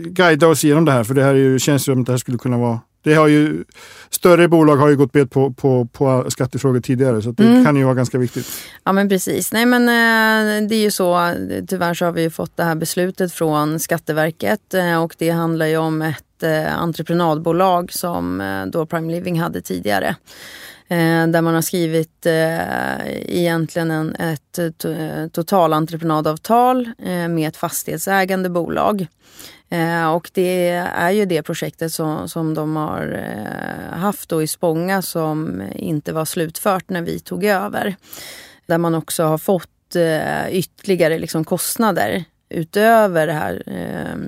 guida 0.06 0.46
oss 0.48 0.64
igenom 0.64 0.84
det 0.84 0.92
här? 0.92 1.04
För 1.04 1.14
det 1.14 1.22
här 1.24 1.58
känns 1.58 1.84
som 1.84 2.00
att 2.00 2.06
det 2.06 2.12
här 2.12 2.18
skulle 2.18 2.38
kunna 2.38 2.58
vara 2.58 2.80
det 3.02 3.14
har 3.14 3.26
ju, 3.28 3.64
större 4.10 4.48
bolag 4.48 4.76
har 4.76 4.88
ju 4.88 4.96
gått 4.96 5.12
bet 5.12 5.30
på, 5.30 5.52
på, 5.52 5.86
på 5.92 6.26
skattefrågor 6.30 6.80
tidigare 6.80 7.22
så 7.22 7.30
det 7.30 7.42
Mm. 7.44 7.64
kan 7.64 7.76
ju 7.76 7.84
vara 7.84 7.94
ganska 7.94 8.18
viktigt. 8.18 8.46
Ja 8.84 8.92
men 8.92 9.08
precis. 9.08 9.52
Nej 9.52 9.66
men 9.66 9.82
eh, 9.82 10.68
det 10.68 10.74
är 10.74 10.82
ju 10.82 10.90
så, 10.90 11.34
tyvärr 11.68 11.94
så 11.94 12.04
har 12.04 12.12
vi 12.12 12.22
ju 12.22 12.30
fått 12.30 12.56
det 12.56 12.64
här 12.64 12.74
beslutet 12.74 13.32
från 13.32 13.78
Skatteverket 13.80 14.74
eh, 14.74 15.02
och 15.02 15.14
det 15.18 15.30
handlar 15.30 15.66
ju 15.66 15.76
om 15.76 16.02
ett 16.02 16.42
eh, 16.42 16.78
entreprenadbolag 16.78 17.92
som 17.92 18.42
då 18.72 18.86
Prime 18.86 19.12
Living 19.12 19.40
hade 19.40 19.60
tidigare. 19.60 20.16
Där 21.28 21.42
man 21.42 21.54
har 21.54 21.62
skrivit 21.62 22.26
eh, 22.26 23.38
egentligen 23.38 23.90
en, 23.90 24.14
ett 24.14 24.58
to- 24.78 25.28
totalentreprenadavtal 25.28 26.90
eh, 26.98 27.28
med 27.28 27.48
ett 27.48 27.56
fastighetsägande 27.56 28.48
bolag. 28.50 29.06
Eh, 29.72 30.12
och 30.12 30.30
det 30.34 30.68
är 30.94 31.10
ju 31.10 31.24
det 31.24 31.42
projektet 31.42 31.92
som, 31.92 32.28
som 32.28 32.54
de 32.54 32.76
har 32.76 33.12
eh, 33.12 33.98
haft 33.98 34.28
då 34.28 34.42
i 34.42 34.46
Spånga 34.46 35.02
som 35.02 35.62
inte 35.74 36.12
var 36.12 36.24
slutfört 36.24 36.88
när 36.88 37.02
vi 37.02 37.20
tog 37.20 37.44
över. 37.44 37.96
Där 38.66 38.78
man 38.78 38.94
också 38.94 39.24
har 39.24 39.38
fått 39.38 39.96
eh, 39.96 40.48
ytterligare 40.50 41.18
liksom 41.18 41.44
kostnader 41.44 42.24
utöver 42.48 43.26
det 43.26 43.32
här 43.32 43.62
eh, 43.66 44.18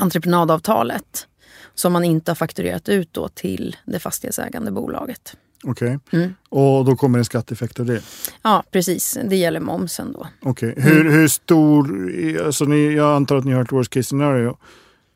entreprenadavtalet. 0.00 1.26
Som 1.74 1.92
man 1.92 2.04
inte 2.04 2.30
har 2.30 2.36
fakturerat 2.36 2.88
ut 2.88 3.12
då 3.12 3.28
till 3.28 3.76
det 3.84 3.98
fastighetsägande 3.98 4.70
bolaget. 4.70 5.36
Okej. 5.64 5.98
Mm. 6.12 6.34
Och 6.48 6.84
då 6.84 6.96
kommer 6.96 7.18
en 7.18 7.24
skatteeffekt 7.24 7.80
av 7.80 7.86
det. 7.86 8.02
Ja, 8.42 8.64
precis. 8.70 9.18
Det 9.24 9.36
gäller 9.36 9.60
momsen 9.60 10.12
då. 10.12 10.26
Okej. 10.42 10.74
Mm. 10.76 10.88
Hur, 10.88 11.10
hur 11.10 11.28
stor, 11.28 12.10
alltså 12.46 12.64
ni, 12.64 12.94
jag 12.94 13.16
antar 13.16 13.36
att 13.36 13.44
ni 13.44 13.52
har 13.52 13.62
ett 13.62 13.72
worst 13.72 13.90
case 13.90 14.08
scenario. 14.08 14.56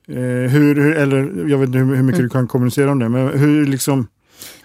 Eh, 0.09 0.15
hur, 0.51 0.75
hur, 0.75 0.97
eller 0.97 1.49
jag 1.49 1.59
vet 1.59 1.67
inte 1.67 1.79
hur, 1.79 1.95
hur 1.95 2.03
mycket 2.03 2.21
du 2.21 2.29
kan 2.29 2.49
kommunicera 2.49 2.91
om 2.93 2.99
det, 2.99 3.09
men 3.09 3.39
hur, 3.39 3.67
liksom, 3.67 3.99
hur 3.99 4.05
Mm. 4.05 4.09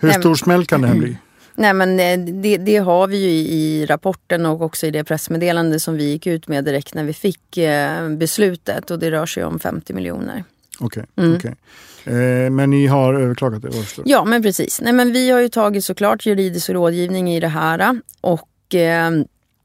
Nej, 0.01 0.11
men- 0.11 0.21
stor 0.21 0.35
smäll 0.35 0.65
kan 0.65 0.81
det 0.81 0.87
här 0.87 0.95
bli? 0.95 1.17
Nej 1.55 1.73
men 1.73 1.99
eh, 1.99 2.33
det, 2.41 2.57
det 2.57 2.77
har 2.77 3.07
vi 3.07 3.17
ju 3.17 3.29
i, 3.29 3.81
i 3.81 3.85
rapporten 3.85 4.45
och 4.45 4.61
också 4.61 4.87
i 4.87 4.91
det 4.91 5.03
pressmeddelande 5.03 5.79
som 5.79 5.95
vi 5.97 6.03
gick 6.09 6.27
ut 6.27 6.47
med 6.47 6.65
direkt 6.65 6.93
när 6.93 7.03
vi 7.03 7.13
fick 7.13 7.57
eh, 7.57 8.09
beslutet 8.09 8.91
och 8.91 8.99
det 8.99 9.11
rör 9.11 9.25
sig 9.25 9.43
om 9.43 9.59
50 9.59 9.93
miljoner. 9.93 10.43
Okej. 10.79 11.05
Mm. 11.15 11.35
okej. 11.35 11.55
Eh, 12.03 12.49
men 12.49 12.69
ni 12.69 12.87
har 12.87 13.13
överklagat 13.13 13.61
det? 13.61 13.69
Ja 14.05 14.25
men 14.25 14.41
precis. 14.41 14.81
Nej, 14.81 14.93
men 14.93 15.13
vi 15.13 15.29
har 15.29 15.39
ju 15.39 15.49
tagit 15.49 15.85
såklart 15.85 16.25
juridisk 16.25 16.69
rådgivning 16.69 17.31
i 17.31 17.39
det 17.39 17.47
här 17.47 18.01
och 18.21 18.75
eh, 18.75 19.11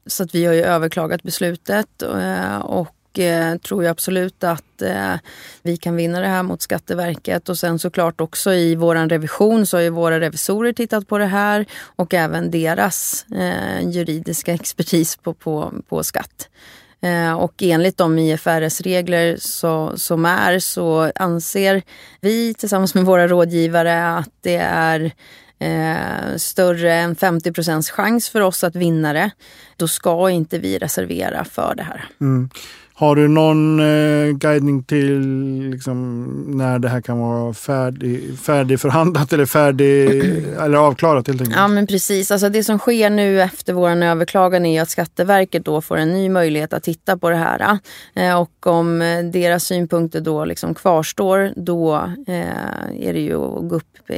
så 0.07 0.23
att 0.23 0.35
vi 0.35 0.45
har 0.45 0.53
ju 0.53 0.61
överklagat 0.61 1.23
beslutet 1.23 2.01
eh, 2.01 2.57
och 2.57 3.19
eh, 3.19 3.57
tror 3.57 3.83
ju 3.83 3.89
absolut 3.89 4.43
att 4.43 4.81
eh, 4.81 5.13
vi 5.61 5.77
kan 5.77 5.95
vinna 5.95 6.19
det 6.19 6.27
här 6.27 6.43
mot 6.43 6.61
Skatteverket 6.61 7.49
och 7.49 7.57
sen 7.57 7.79
såklart 7.79 8.21
också 8.21 8.53
i 8.53 8.75
våran 8.75 9.09
revision 9.09 9.65
så 9.65 9.77
har 9.77 9.81
ju 9.81 9.89
våra 9.89 10.19
revisorer 10.19 10.73
tittat 10.73 11.07
på 11.07 11.17
det 11.17 11.25
här 11.25 11.65
och 11.81 12.13
även 12.13 12.51
deras 12.51 13.25
eh, 13.35 13.89
juridiska 13.89 14.53
expertis 14.59 15.15
på, 15.15 15.33
på, 15.33 15.73
på 15.89 16.03
skatt. 16.03 16.49
Eh, 17.01 17.33
och 17.33 17.63
enligt 17.63 17.97
de 17.97 18.19
IFRS-regler 18.19 19.37
så, 19.39 19.97
som 19.97 20.25
är 20.25 20.59
så 20.59 21.11
anser 21.15 21.81
vi 22.21 22.53
tillsammans 22.53 22.95
med 22.95 23.05
våra 23.05 23.27
rådgivare 23.27 24.17
att 24.17 24.29
det 24.41 24.55
är 24.55 25.11
eh, 25.59 26.37
större 26.37 26.93
än 26.93 27.15
50 27.15 27.51
procents 27.51 27.89
chans 27.89 28.29
för 28.29 28.41
oss 28.41 28.63
att 28.63 28.75
vinna 28.75 29.13
det. 29.13 29.31
Då 29.77 29.87
ska 29.87 30.29
inte 30.29 30.59
vi 30.59 30.77
reservera 30.77 31.45
för 31.45 31.75
det 31.75 31.83
här. 31.83 32.05
Mm. 32.21 32.49
Har 32.97 33.15
du 33.15 33.27
någon 33.27 33.79
eh, 33.79 34.31
guidning 34.31 34.83
till 34.83 35.19
liksom, 35.71 36.25
när 36.47 36.79
det 36.79 36.89
här 36.89 37.01
kan 37.01 37.19
vara 37.19 37.53
färdig, 37.53 38.39
färdigförhandlat 38.39 39.33
eller 39.33 39.45
färdig 39.45 40.23
eller 40.61 40.77
avklarat 40.77 41.27
helt 41.27 41.41
enkelt? 41.41 41.57
Ja 41.57 41.67
men 41.67 41.87
precis. 41.87 42.31
Alltså 42.31 42.49
det 42.49 42.63
som 42.63 42.79
sker 42.79 43.09
nu 43.09 43.41
efter 43.41 43.73
vår 43.73 43.89
överklagan 43.89 44.65
är 44.65 44.81
att 44.81 44.89
Skatteverket 44.89 45.65
då 45.65 45.81
får 45.81 45.97
en 45.97 46.13
ny 46.13 46.29
möjlighet 46.29 46.73
att 46.73 46.83
titta 46.83 47.17
på 47.17 47.29
det 47.29 47.35
här. 47.35 47.79
Eh, 48.13 48.41
och 48.41 48.67
om 48.67 48.99
deras 49.33 49.63
synpunkter 49.63 50.21
då 50.21 50.45
liksom 50.45 50.73
kvarstår 50.73 51.53
då 51.55 51.95
eh, 52.27 53.07
är 53.07 53.13
det 53.13 53.21
ju 53.21 53.35
att 53.35 53.69
gå 53.69 53.75
upp 53.75 54.09
i, 54.09 54.13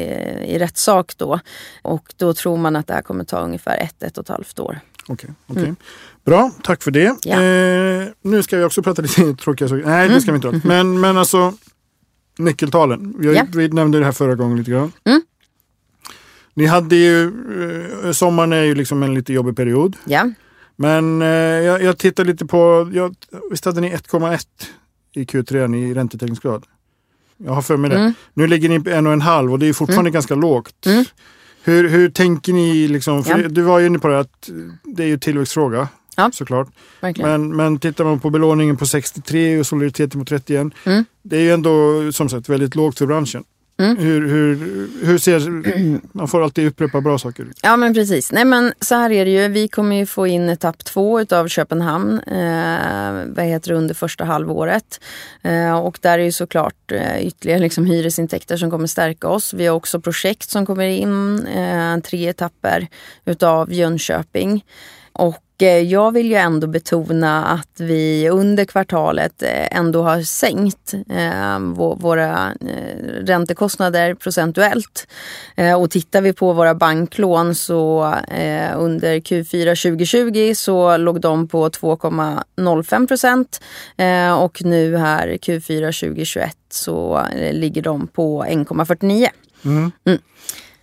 i 0.45 0.59
rättssak 0.59 1.13
då. 1.17 1.39
Och 1.81 2.13
då 2.17 2.33
tror 2.33 2.57
man 2.57 2.75
att 2.75 2.87
det 2.87 2.93
här 2.93 3.01
kommer 3.01 3.23
ta 3.23 3.39
ungefär 3.39 3.77
ett, 3.77 4.03
ett 4.03 4.17
och 4.17 4.23
ett 4.23 4.29
halvt 4.29 4.59
år. 4.59 4.79
Okej, 5.07 5.29
okay, 5.47 5.55
okay. 5.55 5.63
mm. 5.63 5.75
Bra, 6.25 6.51
tack 6.63 6.83
för 6.83 6.91
det. 6.91 7.15
Ja. 7.23 7.41
Eh, 7.41 8.07
nu 8.21 8.43
ska 8.43 8.57
vi 8.57 8.63
också 8.63 8.83
prata 8.83 9.01
lite 9.01 9.33
tråkiga 9.43 9.67
saker. 9.67 9.85
Nej, 9.85 10.09
det 10.09 10.21
ska 10.21 10.31
vi 10.31 10.35
inte 10.35 10.51
prata 10.51 10.67
men, 10.67 10.99
men 10.99 11.17
alltså 11.17 11.53
nyckeltalen. 12.37 13.15
Vi, 13.19 13.35
ja. 13.35 13.45
vi 13.53 13.69
nämnde 13.69 13.99
det 13.99 14.05
här 14.05 14.11
förra 14.11 14.35
gången 14.35 14.57
lite 14.57 14.71
grann. 14.71 14.91
Mm. 15.03 15.21
Ni 16.53 16.65
hade 16.65 16.95
ju, 16.95 17.25
eh, 18.03 18.11
sommaren 18.11 18.53
är 18.53 18.63
ju 18.63 18.75
liksom 18.75 19.03
en 19.03 19.13
lite 19.13 19.33
jobbig 19.33 19.55
period. 19.55 19.95
Ja. 20.05 20.31
Men 20.75 21.21
eh, 21.21 21.27
jag, 21.27 21.83
jag 21.83 21.97
tittar 21.97 22.25
lite 22.25 22.45
på, 22.45 22.91
jag, 22.93 23.15
visst 23.51 23.65
hade 23.65 23.81
ni 23.81 23.95
1,1 23.95 24.45
i 25.13 25.23
Q3 25.23 25.75
i 25.75 25.93
räntetäckningsgrad? 25.93 26.65
Jag 27.37 27.51
har 27.51 27.61
för 27.61 27.77
mig 27.77 27.89
det. 27.89 27.97
Mm. 27.97 28.13
Nu 28.33 28.47
ligger 28.47 28.69
ni 28.69 28.79
på 28.79 28.89
en 28.89 29.07
och 29.07 29.13
en 29.13 29.21
halv 29.21 29.51
och 29.51 29.59
det 29.59 29.67
är 29.67 29.73
fortfarande 29.73 30.09
mm. 30.09 30.13
ganska 30.13 30.35
lågt. 30.35 30.87
Hur, 31.67 31.89
hur 31.89 32.09
tänker 32.09 32.53
ni? 32.53 32.87
Liksom, 32.87 33.23
ja. 33.27 33.37
Du 33.37 33.61
var 33.61 33.79
ju 33.79 33.85
inne 33.85 33.99
på 33.99 34.07
det 34.07 34.19
att 34.19 34.49
det 34.83 35.03
är 35.03 35.07
ju 35.07 35.17
tillväxtfråga. 35.17 35.87
Ja. 36.15 36.31
Såklart. 36.33 36.67
Men, 37.17 37.55
men 37.55 37.79
tittar 37.79 38.03
man 38.03 38.19
på 38.19 38.29
belåningen 38.29 38.77
på 38.77 38.85
63 38.85 39.59
och 39.59 39.67
soliditeten 39.67 40.21
på 40.21 40.25
31. 40.25 40.67
Mm. 40.83 41.05
Det 41.21 41.37
är 41.37 41.41
ju 41.41 41.51
ändå 41.51 42.01
som 42.11 42.29
sagt 42.29 42.49
väldigt 42.49 42.75
lågt 42.75 42.97
för 42.97 43.05
branschen. 43.05 43.43
Mm. 43.79 43.97
Hur, 43.97 44.27
hur, 44.27 44.89
hur 45.05 45.17
ser... 45.17 45.39
Man 46.17 46.27
får 46.27 46.43
alltid 46.43 46.67
upprepa 46.67 47.01
bra 47.01 47.17
saker. 47.17 47.47
Ja 47.61 47.77
men 47.77 47.93
precis. 47.93 48.31
Nej 48.31 48.45
men 48.45 48.73
så 48.81 48.95
här 48.95 49.11
är 49.11 49.25
det 49.25 49.31
ju. 49.31 49.47
Vi 49.47 49.67
kommer 49.67 49.95
ju 49.95 50.05
få 50.05 50.27
in 50.27 50.49
etapp 50.49 50.85
två 50.85 51.21
utav 51.21 51.47
Köpenhamn. 51.47 52.19
Eh, 52.19 53.35
vad 53.35 53.45
heter 53.45 53.71
det, 53.71 53.77
under 53.77 53.95
första 53.95 54.25
halvåret. 54.25 55.01
Eh, 55.41 55.77
och 55.77 55.99
där 56.01 56.19
är 56.19 56.23
ju 56.23 56.31
såklart 56.31 56.91
eh, 56.91 57.27
ytterligare 57.27 57.59
liksom 57.59 57.85
hyresintäkter 57.85 58.57
som 58.57 58.71
kommer 58.71 58.87
stärka 58.87 59.27
oss. 59.27 59.53
Vi 59.53 59.67
har 59.67 59.75
också 59.75 60.01
projekt 60.01 60.49
som 60.49 60.65
kommer 60.65 60.87
in. 60.87 61.47
Eh, 61.47 61.97
tre 61.99 62.27
etapper 62.27 62.87
utav 63.25 63.73
Jönköping. 63.73 64.63
Och 65.17 65.41
Eh, 65.61 65.67
jag 65.67 66.11
vill 66.11 66.27
ju 66.27 66.35
ändå 66.35 66.67
betona 66.67 67.45
att 67.45 67.79
vi 67.79 68.29
under 68.29 68.65
kvartalet 68.65 69.43
eh, 69.43 69.77
ändå 69.77 70.03
har 70.03 70.21
sänkt 70.21 70.93
eh, 71.09 71.59
våra 71.97 72.53
räntekostnader 73.21 74.13
procentuellt. 74.13 75.07
Och 75.77 75.91
tittar 75.91 76.21
vi 76.21 76.33
på 76.33 76.53
våra 76.53 76.75
banklån 76.75 77.55
så 77.55 78.13
under 78.75 79.19
Q4 79.19 79.91
2020 79.91 80.53
så 80.55 80.97
låg 80.97 81.21
de 81.21 81.47
på 81.47 81.69
2,05 81.69 83.07
procent 83.07 83.61
och 84.39 84.61
nu 84.65 84.97
här 84.97 85.27
Q4 85.27 85.99
2021 85.99 86.57
så 86.69 87.25
ligger 87.51 87.81
de 87.81 88.07
på 88.07 88.43
1,49. 88.43 89.27
Mm. 89.65 89.77
Mm. 89.77 89.91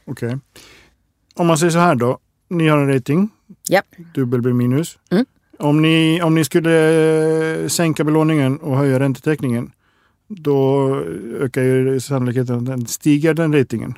Okej. 0.06 0.26
Okay. 0.26 0.38
Om 1.34 1.46
man 1.46 1.58
säger 1.58 1.70
så 1.70 1.78
här 1.78 1.94
då. 1.94 2.18
Ni 2.48 2.68
har 2.68 2.78
en 2.78 2.94
rating 2.94 3.30
Yep. 3.70 3.84
Dubbel 4.14 4.42
blir 4.42 4.52
minus. 4.52 4.98
Mm. 5.10 5.26
Om, 5.58 5.82
ni, 5.82 6.22
om 6.22 6.34
ni 6.34 6.44
skulle 6.44 7.68
sänka 7.68 8.04
belåningen 8.04 8.58
och 8.58 8.76
höja 8.76 9.00
räntetäckningen, 9.00 9.72
då 10.28 10.88
ökar 11.40 11.62
ju 11.62 12.00
sannolikheten 12.00 12.72
att 12.72 12.88
stiger 12.88 13.34
den 13.34 13.52
ratingen. 13.54 13.94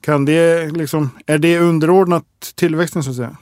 Kan 0.00 0.24
det 0.24 0.70
liksom, 0.72 1.10
är 1.26 1.38
det 1.38 1.58
underordnat 1.58 2.52
tillväxten 2.54 3.02
så 3.02 3.10
att 3.10 3.16
säga? 3.16 3.36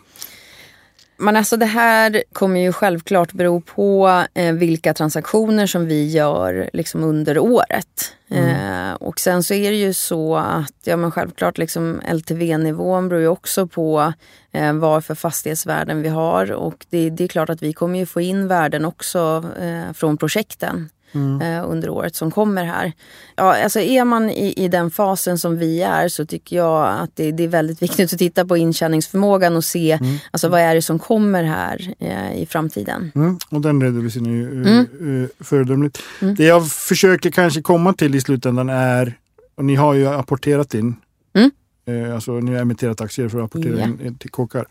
Men 1.16 1.36
alltså 1.36 1.56
det 1.56 1.66
här 1.66 2.22
kommer 2.32 2.60
ju 2.60 2.72
självklart 2.72 3.32
bero 3.32 3.60
på 3.60 4.22
eh, 4.34 4.52
vilka 4.52 4.94
transaktioner 4.94 5.66
som 5.66 5.86
vi 5.86 6.10
gör 6.10 6.70
liksom 6.72 7.04
under 7.04 7.38
året. 7.38 8.12
Mm. 8.30 8.48
Eh, 8.48 8.94
och 8.94 9.20
sen 9.20 9.42
så 9.42 9.54
är 9.54 9.70
det 9.70 9.76
ju 9.76 9.92
så 9.92 10.36
att 10.36 10.74
ja, 10.84 10.96
men 10.96 11.10
självklart 11.10 11.58
liksom 11.58 12.00
LTV-nivån 12.12 13.08
beror 13.08 13.22
ju 13.22 13.28
också 13.28 13.66
på 13.66 14.12
eh, 14.52 14.72
vad 14.72 15.04
för 15.04 15.14
fastighetsvärden 15.14 16.02
vi 16.02 16.08
har. 16.08 16.52
Och 16.52 16.86
det, 16.90 17.10
det, 17.10 17.24
är 17.24 17.28
klart 17.28 17.50
att 17.50 17.62
vi 17.62 17.72
kommer 17.72 17.98
ju 17.98 18.06
få 18.06 18.20
in 18.20 18.48
värden 18.48 18.84
också 18.84 19.44
eh, 19.60 19.92
från 19.92 20.16
projekten 20.16 20.88
mm. 21.14 21.40
eh, 21.40 21.70
under 21.70 21.88
året 21.88 22.16
som 22.16 22.30
kommer 22.30 22.64
här. 22.64 22.92
Ja, 23.36 23.62
alltså 23.62 23.80
är 23.80 24.04
man 24.04 24.30
i, 24.30 24.64
i 24.64 24.68
den 24.68 24.90
fasen 24.90 25.38
som 25.38 25.58
vi 25.58 25.82
är 25.82 26.08
så 26.08 26.26
tycker 26.26 26.56
jag 26.56 26.88
att 26.88 27.10
det, 27.14 27.32
det 27.32 27.44
är 27.44 27.48
väldigt 27.48 27.82
viktigt 27.82 28.12
att 28.12 28.18
titta 28.18 28.44
på 28.44 28.56
intjäningsförmågan 28.56 29.56
och 29.56 29.64
se 29.64 29.92
mm. 29.92 30.16
alltså, 30.30 30.48
vad 30.48 30.60
är 30.60 30.74
det 30.74 30.82
som 30.82 30.98
kommer 30.98 31.44
här 31.44 31.94
eh, 31.98 32.42
i 32.42 32.46
framtiden. 32.46 33.12
Mm. 33.14 33.38
Och 33.50 33.60
den 33.60 33.82
redovisningen 33.82 34.32
är 34.32 34.36
ju 34.36 34.62
mm. 34.62 34.86
uh, 35.00 35.28
föredömligt. 35.40 35.98
Mm. 36.20 36.34
Det 36.34 36.44
jag 36.44 36.68
försöker 36.68 37.30
kanske 37.30 37.62
komma 37.62 37.92
till 37.92 38.14
i 38.14 38.20
slutändan 38.20 38.68
är, 38.68 39.18
och 39.54 39.64
ni 39.64 39.74
har 39.74 39.94
ju 39.94 40.08
apporterat 40.08 40.74
in, 40.74 40.96
mm. 41.34 41.50
eh, 41.86 42.14
alltså 42.14 42.32
ni 42.32 42.54
har 42.54 42.62
emitterat 42.62 43.00
aktier 43.00 43.28
för 43.28 43.38
att 43.38 43.44
apportera 43.44 43.76
yeah. 43.76 43.90
in 43.90 44.18
till 44.18 44.30
kåkar. 44.30 44.66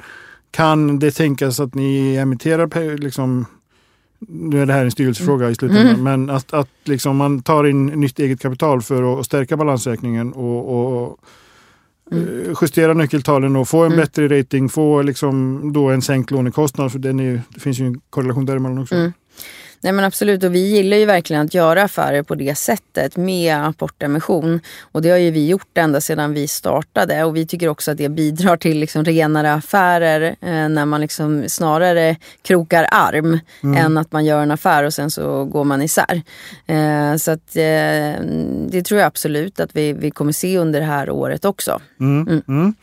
Kan 0.51 0.99
det 0.99 1.11
tänkas 1.11 1.59
att 1.59 1.75
ni 1.75 2.15
emitterar 2.15 2.97
liksom 2.97 3.45
nu 4.29 4.61
är 4.61 4.65
det 4.65 4.73
här 4.73 4.85
en 4.85 4.91
styrelsefråga 4.91 5.49
i 5.49 5.55
slutändan, 5.55 5.87
mm. 5.87 6.03
men 6.03 6.29
att, 6.29 6.53
att 6.53 6.69
liksom 6.83 7.17
man 7.17 7.41
tar 7.41 7.63
in 7.63 7.85
nytt 7.85 8.19
eget 8.19 8.41
kapital 8.41 8.81
för 8.81 9.19
att 9.19 9.25
stärka 9.25 9.57
balansräkningen 9.57 10.33
och, 10.33 11.01
och 11.03 11.17
mm. 12.11 12.27
Eh, 12.27 12.57
justera 12.61 12.93
nyckeltalen 12.93 13.55
och 13.55 13.67
få 13.67 13.79
en 13.79 13.91
mm. 13.91 13.97
bättre 13.97 14.39
rating, 14.39 14.69
få 14.69 15.01
liksom 15.01 15.61
då 15.73 15.89
en 15.89 16.01
sänkt 16.01 16.31
lånekostnad, 16.31 16.91
för 16.91 16.99
den 16.99 17.19
är, 17.19 17.41
det 17.49 17.59
finns 17.59 17.79
ju 17.79 17.85
en 17.85 18.01
korrelation 18.09 18.45
däremellan 18.45 18.77
också. 18.77 19.11
Mm. 19.83 19.95
Nej 19.95 20.01
men 20.01 20.05
absolut 20.05 20.43
och 20.43 20.55
vi 20.55 20.59
gillar 20.59 20.97
ju 20.97 21.05
verkligen 21.05 21.45
att 21.45 21.53
göra 21.53 21.83
affärer 21.83 22.23
på 22.23 22.35
det 22.35 22.55
sättet 22.55 23.17
med 23.17 23.65
apportemission. 23.67 24.59
Och 24.81 25.01
det 25.01 25.09
har 25.09 25.17
ju 25.17 25.31
vi 25.31 25.47
gjort 25.47 25.77
ända 25.77 26.01
sedan 26.01 26.33
vi 26.33 26.47
startade 26.47 27.23
och 27.23 27.35
vi 27.35 27.45
tycker 27.45 27.67
också 27.67 27.91
att 27.91 27.97
det 27.97 28.09
bidrar 28.09 28.57
till 28.57 28.79
liksom 28.79 29.05
renare 29.05 29.53
affärer 29.53 30.35
eh, 30.41 30.69
när 30.69 30.85
man 30.85 31.01
liksom 31.01 31.43
snarare 31.47 32.15
krokar 32.41 32.87
arm 32.91 33.39
mm. 33.63 33.85
än 33.85 33.97
att 33.97 34.11
man 34.11 34.25
gör 34.25 34.43
en 34.43 34.51
affär 34.51 34.83
och 34.83 34.93
sen 34.93 35.11
så 35.11 35.45
går 35.45 35.63
man 35.63 35.81
isär. 35.81 36.21
Eh, 36.67 37.15
så 37.15 37.31
att 37.31 37.55
eh, 37.55 38.23
det 38.69 38.83
tror 38.85 38.99
jag 38.99 39.07
absolut 39.07 39.59
att 39.59 39.75
vi, 39.75 39.93
vi 39.93 40.11
kommer 40.11 40.31
se 40.31 40.57
under 40.57 40.79
det 40.79 40.85
här 40.85 41.09
året 41.09 41.45
också. 41.45 41.81
Mm. 41.99 42.41
Mm. 42.47 42.75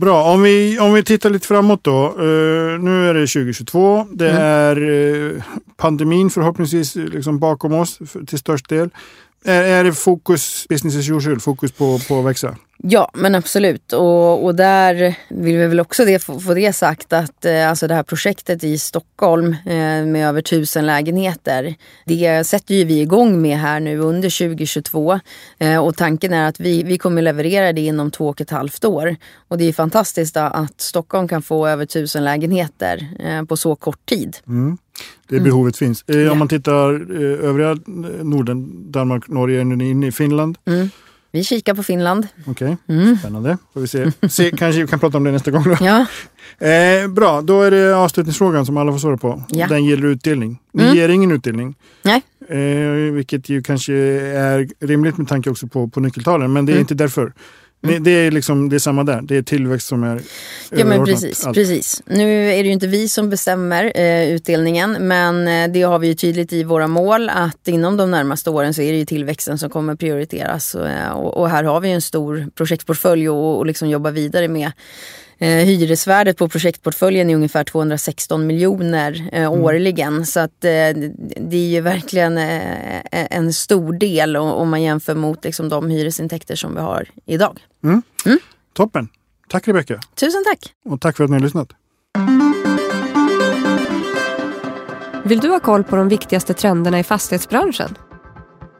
Bra, 0.00 0.22
om 0.22 0.42
vi, 0.42 0.78
om 0.78 0.92
vi 0.94 1.04
tittar 1.04 1.30
lite 1.30 1.46
framåt 1.46 1.84
då. 1.84 2.14
Uh, 2.18 2.80
nu 2.80 3.08
är 3.08 3.14
det 3.14 3.26
2022. 3.26 4.06
Det 4.12 4.30
mm. 4.30 4.42
är 4.42 4.82
uh, 4.82 5.42
pandemin 5.76 6.30
förhoppningsvis 6.30 6.96
liksom 6.96 7.38
bakom 7.38 7.72
oss 7.72 7.98
för, 8.06 8.26
till 8.26 8.38
störst 8.38 8.68
del. 8.68 8.90
Är, 9.44 9.62
är 9.62 9.84
det 9.84 9.92
fokus 9.92 10.66
business 10.68 10.96
as 10.96 11.10
usual, 11.10 11.40
fokus 11.40 11.72
på, 11.72 11.98
på 12.08 12.18
att 12.18 12.24
växa? 12.24 12.56
Ja, 12.82 13.10
men 13.14 13.34
absolut. 13.34 13.92
Och, 13.92 14.44
och 14.44 14.54
där 14.54 15.14
vill 15.28 15.56
vi 15.56 15.66
väl 15.66 15.80
också 15.80 16.04
det, 16.04 16.18
få, 16.18 16.40
få 16.40 16.54
det 16.54 16.72
sagt 16.72 17.12
att 17.12 17.44
eh, 17.44 17.70
alltså 17.70 17.88
det 17.88 17.94
här 17.94 18.02
projektet 18.02 18.64
i 18.64 18.78
Stockholm 18.78 19.56
eh, 19.66 20.04
med 20.06 20.28
över 20.28 20.42
tusen 20.42 20.86
lägenheter. 20.86 21.74
Det 22.04 22.44
sätter 22.44 22.74
ju 22.74 22.84
vi 22.84 23.00
igång 23.00 23.42
med 23.42 23.58
här 23.58 23.80
nu 23.80 23.98
under 23.98 24.38
2022. 24.38 25.20
Eh, 25.58 25.84
och 25.84 25.96
tanken 25.96 26.32
är 26.32 26.48
att 26.48 26.60
vi, 26.60 26.82
vi 26.82 26.98
kommer 26.98 27.22
leverera 27.22 27.72
det 27.72 27.80
inom 27.80 28.10
två 28.10 28.28
och 28.28 28.40
ett 28.40 28.50
halvt 28.50 28.84
år. 28.84 29.16
Och 29.48 29.58
det 29.58 29.64
är 29.64 29.72
fantastiskt 29.72 30.36
att 30.36 30.80
Stockholm 30.80 31.28
kan 31.28 31.42
få 31.42 31.66
över 31.66 31.86
tusen 31.86 32.24
lägenheter 32.24 33.08
eh, 33.20 33.44
på 33.44 33.56
så 33.56 33.76
kort 33.76 34.06
tid. 34.06 34.36
Mm. 34.46 34.78
Det 35.28 35.36
mm. 35.36 35.44
behovet 35.44 35.76
finns. 35.76 36.02
Eh, 36.08 36.32
om 36.32 36.38
man 36.38 36.48
tittar 36.48 36.92
eh, 36.92 37.48
övriga 37.48 37.76
Norden, 38.22 38.92
Danmark, 38.92 39.28
Norge, 39.28 39.60
är 39.60 39.64
ni 39.64 39.90
inne 39.90 40.06
i 40.06 40.12
Finland? 40.12 40.58
Mm. 40.66 40.90
Vi 41.32 41.44
kikar 41.44 41.74
på 41.74 41.82
Finland. 41.82 42.26
Okej, 42.46 42.76
okay. 42.86 42.96
mm. 42.96 43.16
spännande. 43.16 43.58
Får 43.74 43.80
vi 43.80 43.86
se. 43.86 44.12
se. 44.28 44.50
Kanske 44.50 44.82
vi 44.82 44.88
kan 44.88 44.98
prata 44.98 45.16
om 45.16 45.24
det 45.24 45.32
nästa 45.32 45.50
gång. 45.50 45.64
Då. 45.64 45.76
Ja. 45.80 46.06
Eh, 46.66 47.08
bra, 47.08 47.40
då 47.40 47.62
är 47.62 47.70
det 47.70 47.96
avslutningsfrågan 47.96 48.66
som 48.66 48.76
alla 48.76 48.92
får 48.92 48.98
svara 48.98 49.16
på. 49.16 49.42
Ja. 49.48 49.66
Den 49.66 49.84
gäller 49.84 50.06
utdelning. 50.06 50.58
Ni 50.72 50.82
mm. 50.82 50.96
ger 50.96 51.08
ingen 51.08 51.32
utdelning. 51.32 51.74
Nej. 52.02 52.22
Eh, 52.48 53.12
vilket 53.12 53.48
ju 53.48 53.62
kanske 53.62 53.94
är 53.94 54.68
rimligt 54.86 55.18
med 55.18 55.28
tanke 55.28 55.50
också 55.50 55.66
på, 55.66 55.88
på 55.88 56.00
nyckeltalen, 56.00 56.52
men 56.52 56.66
det 56.66 56.72
är 56.72 56.74
mm. 56.74 56.80
inte 56.80 56.94
därför. 56.94 57.32
Det, 57.82 57.98
det, 57.98 58.10
är 58.10 58.30
liksom, 58.30 58.68
det 58.68 58.76
är 58.76 58.78
samma 58.78 59.04
där, 59.04 59.20
det 59.22 59.36
är 59.36 59.42
tillväxt 59.42 59.86
som 59.86 60.04
är 60.04 60.20
Ja 60.70 60.84
men 60.84 61.04
precis, 61.04 61.44
precis. 61.44 62.02
Nu 62.06 62.52
är 62.52 62.62
det 62.62 62.66
ju 62.66 62.72
inte 62.72 62.86
vi 62.86 63.08
som 63.08 63.30
bestämmer 63.30 63.92
eh, 63.94 64.30
utdelningen 64.30 64.96
men 65.00 65.48
eh, 65.48 65.72
det 65.72 65.82
har 65.82 65.98
vi 65.98 66.06
ju 66.06 66.14
tydligt 66.14 66.52
i 66.52 66.64
våra 66.64 66.86
mål 66.86 67.28
att 67.28 67.68
inom 67.68 67.96
de 67.96 68.10
närmaste 68.10 68.50
åren 68.50 68.74
så 68.74 68.82
är 68.82 68.92
det 68.92 68.98
ju 68.98 69.04
tillväxten 69.04 69.58
som 69.58 69.70
kommer 69.70 69.94
prioriteras. 69.94 70.74
Eh, 70.74 71.10
och, 71.10 71.36
och, 71.36 71.50
här 71.50 71.64
har 71.64 71.80
vi 71.80 71.90
en 71.90 72.02
stor 72.02 72.46
projektportfölj 72.54 73.28
och, 73.28 73.58
och 73.58 73.66
liksom 73.66 73.88
jobba 73.88 74.10
vidare 74.10 74.48
med. 74.48 74.72
Eh, 75.42 75.64
hyresvärdet 75.64 76.36
på 76.36 76.48
projektportföljen 76.48 77.30
är 77.30 77.34
ungefär 77.34 77.64
216 77.64 78.46
miljoner 78.46 79.28
eh, 79.32 79.44
mm. 79.44 79.52
årligen. 79.52 80.26
Så 80.26 80.40
att 80.40 80.64
eh, 80.64 80.90
det 81.36 81.56
är 81.56 81.68
ju 81.68 81.80
verkligen 81.80 82.38
eh, 82.38 83.02
en 83.10 83.52
stor 83.52 83.92
del 83.92 84.36
om 84.36 84.70
man 84.70 84.82
jämför 84.82 85.14
mot 85.14 85.44
liksom, 85.44 85.68
de 85.68 85.90
hyresintäkter 85.90 86.56
som 86.56 86.74
vi 86.74 86.80
har 86.80 87.08
idag. 87.26 87.58
Mm. 87.84 88.02
Mm. 88.26 88.38
Toppen! 88.72 89.08
Tack 89.48 89.68
Rebecka! 89.68 90.00
Tusen 90.14 90.44
tack! 90.44 90.72
Och 90.84 91.00
tack 91.00 91.16
för 91.16 91.24
att 91.24 91.30
ni 91.30 91.36
har 91.36 91.42
lyssnat. 91.42 91.68
Vill 95.24 95.40
du 95.40 95.48
ha 95.48 95.60
koll 95.60 95.84
på 95.84 95.96
de 95.96 96.08
viktigaste 96.08 96.54
trenderna 96.54 96.98
i 96.98 97.02
fastighetsbranschen? 97.02 97.98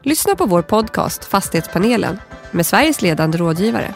Lyssna 0.03 0.35
på 0.35 0.45
vår 0.45 0.61
podcast 0.61 1.25
Fastighetspanelen 1.25 2.19
med 2.51 2.65
Sveriges 2.65 3.01
ledande 3.01 3.37
rådgivare, 3.37 3.93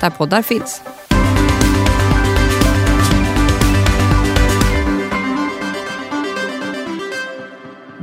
där 0.00 0.10
poddar 0.10 0.42
finns. 0.42 0.82